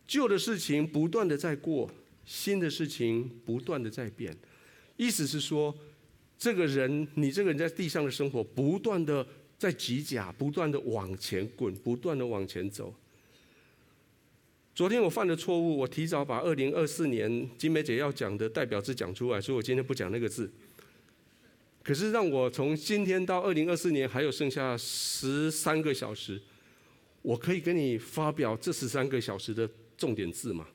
[0.07, 1.91] 旧的事情不断的在过，
[2.25, 4.35] 新的事情不断的在变。
[4.95, 5.75] 意思是说，
[6.39, 9.27] 这个人，你这个人在地上的生活，不断的
[9.59, 12.93] 在挤甲，不断的往前滚，不断的往前走。
[14.73, 20.49] 昨天我犯的错误，我提早把二零二四年金梅姐要讲的代表字讲出来，所以我今天不讲那个字。
[21.83, 26.41] 可是让我从今天到二零二四年还有剩下十三个小时。
[27.23, 29.67] 我可以跟你发表这十三个小时的
[29.97, 30.67] 重点字吗？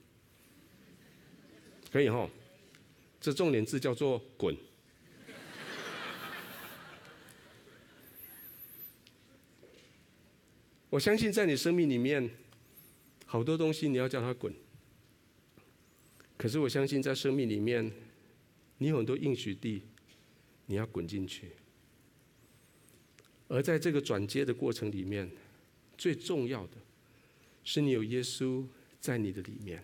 [1.92, 2.28] 可以哈，
[3.20, 4.56] 这重点字叫做“滚”。
[10.90, 12.30] 我相信在你生命里面，
[13.26, 14.52] 好多东西你要叫它滚。
[16.38, 17.92] 可是我相信在生命里面，
[18.78, 19.82] 你有很多应许地，
[20.64, 21.52] 你要滚进去。
[23.48, 25.30] 而在这个转接的过程里面，
[25.98, 26.74] 最重要的
[27.64, 28.64] 是你有耶稣
[29.00, 29.82] 在你的里面。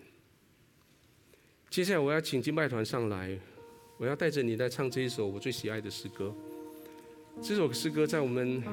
[1.69, 3.37] 接下来我要请敬拜团上来，
[3.97, 6.33] 我要带着你来唱这一首我最喜爱的诗歌。
[7.41, 8.63] 这首诗歌在我们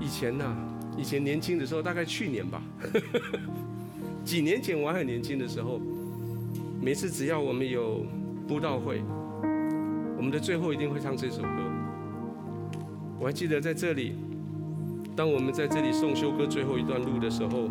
[0.00, 2.62] 以前呐、啊，以前年轻的时候，大概去年吧，
[4.24, 5.80] 几年前我还很年轻的时候，
[6.80, 8.06] 每次只要我们有
[8.46, 9.02] 布道会，
[10.16, 11.72] 我们的最后一定会唱这首歌。
[13.18, 14.14] 我还记得在这里。
[15.16, 17.68] 当我们在这里送修歌最后一段路的时候，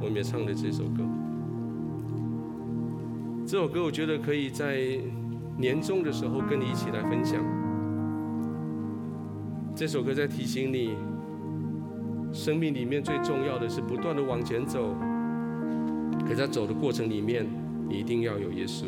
[0.00, 1.04] 我们也唱了这首歌。
[3.46, 4.98] 这首歌我觉得可以在
[5.56, 7.40] 年终的时候跟你一起来分享。
[9.74, 10.96] 这首歌在提醒你，
[12.32, 14.94] 生命里面最重要的是不断的往前走，
[16.28, 17.46] 可在走的过程里面，
[17.88, 18.86] 你一定要有耶稣。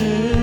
[0.00, 0.39] 是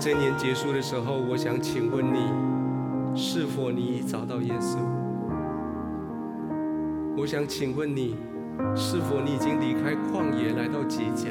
[0.00, 2.32] 这年结束的时候，我想请问你，
[3.14, 4.78] 是否你已找到耶稣？
[7.18, 8.16] 我想请问你，
[8.74, 11.28] 是否你已经离开旷野来到吉甲？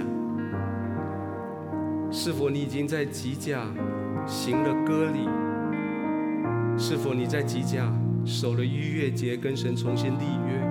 [2.11, 3.65] 是否你已经在吉甲
[4.27, 5.27] 行了割礼？
[6.77, 7.91] 是否你在吉甲
[8.23, 10.61] 守了逾越节，跟神重新立约？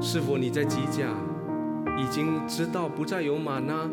[0.00, 1.08] 是否你在吉甲
[1.98, 3.90] 已经知道不再有吗哪，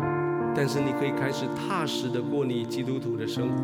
[0.58, 3.55] 但是你可以开始踏实的过你基督徒的生活？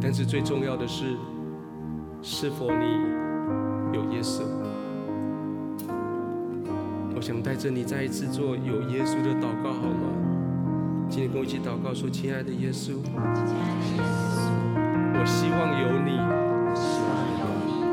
[0.00, 1.16] 但是最重要的是，
[2.22, 2.84] 是否你
[3.92, 4.42] 有耶稣？
[7.16, 10.14] 我想带着你再一次做有耶稣的祷告，好吗？
[11.08, 12.92] 今天跟我一起祷告，说：“亲爱的耶稣，
[15.12, 16.20] 我希望有你，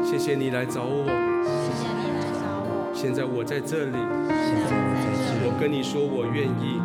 [0.05, 1.07] 谢谢你来找我，
[2.93, 3.97] 现在我在这里，
[5.53, 6.81] 我跟你说我愿意，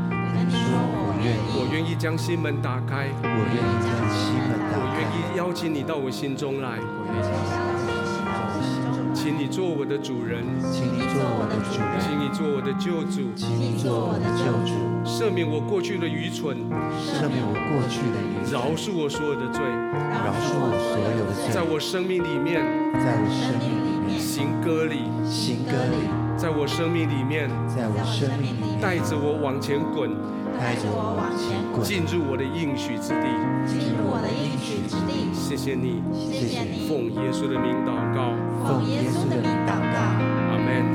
[1.56, 6.78] 我愿意将心门打开，我愿意将心门打开，我愿意邀请你到我心中来。”
[9.16, 16.58] 请你做我的主人，请你做我的主人，请你做我的救主，请你做我的救主，赦免我过去的愚蠢，
[17.00, 22.60] 赦免我过去的愚蠢，饶恕我所有的罪，饶恕我所有的罪，在我生命里面，
[22.92, 24.20] 在我生命里面。
[24.20, 30.08] 行割礼，行割礼，在我生命里面，在我生命里面带着我往前滚，
[30.56, 33.26] 带着我往前滚，进入我的应许之地，
[33.66, 35.34] 进入我的应许之地。
[35.34, 38.30] 谢谢你，谢谢你，奉耶稣的名祷告。
[38.64, 40.17] 奉耶稣的名祷告。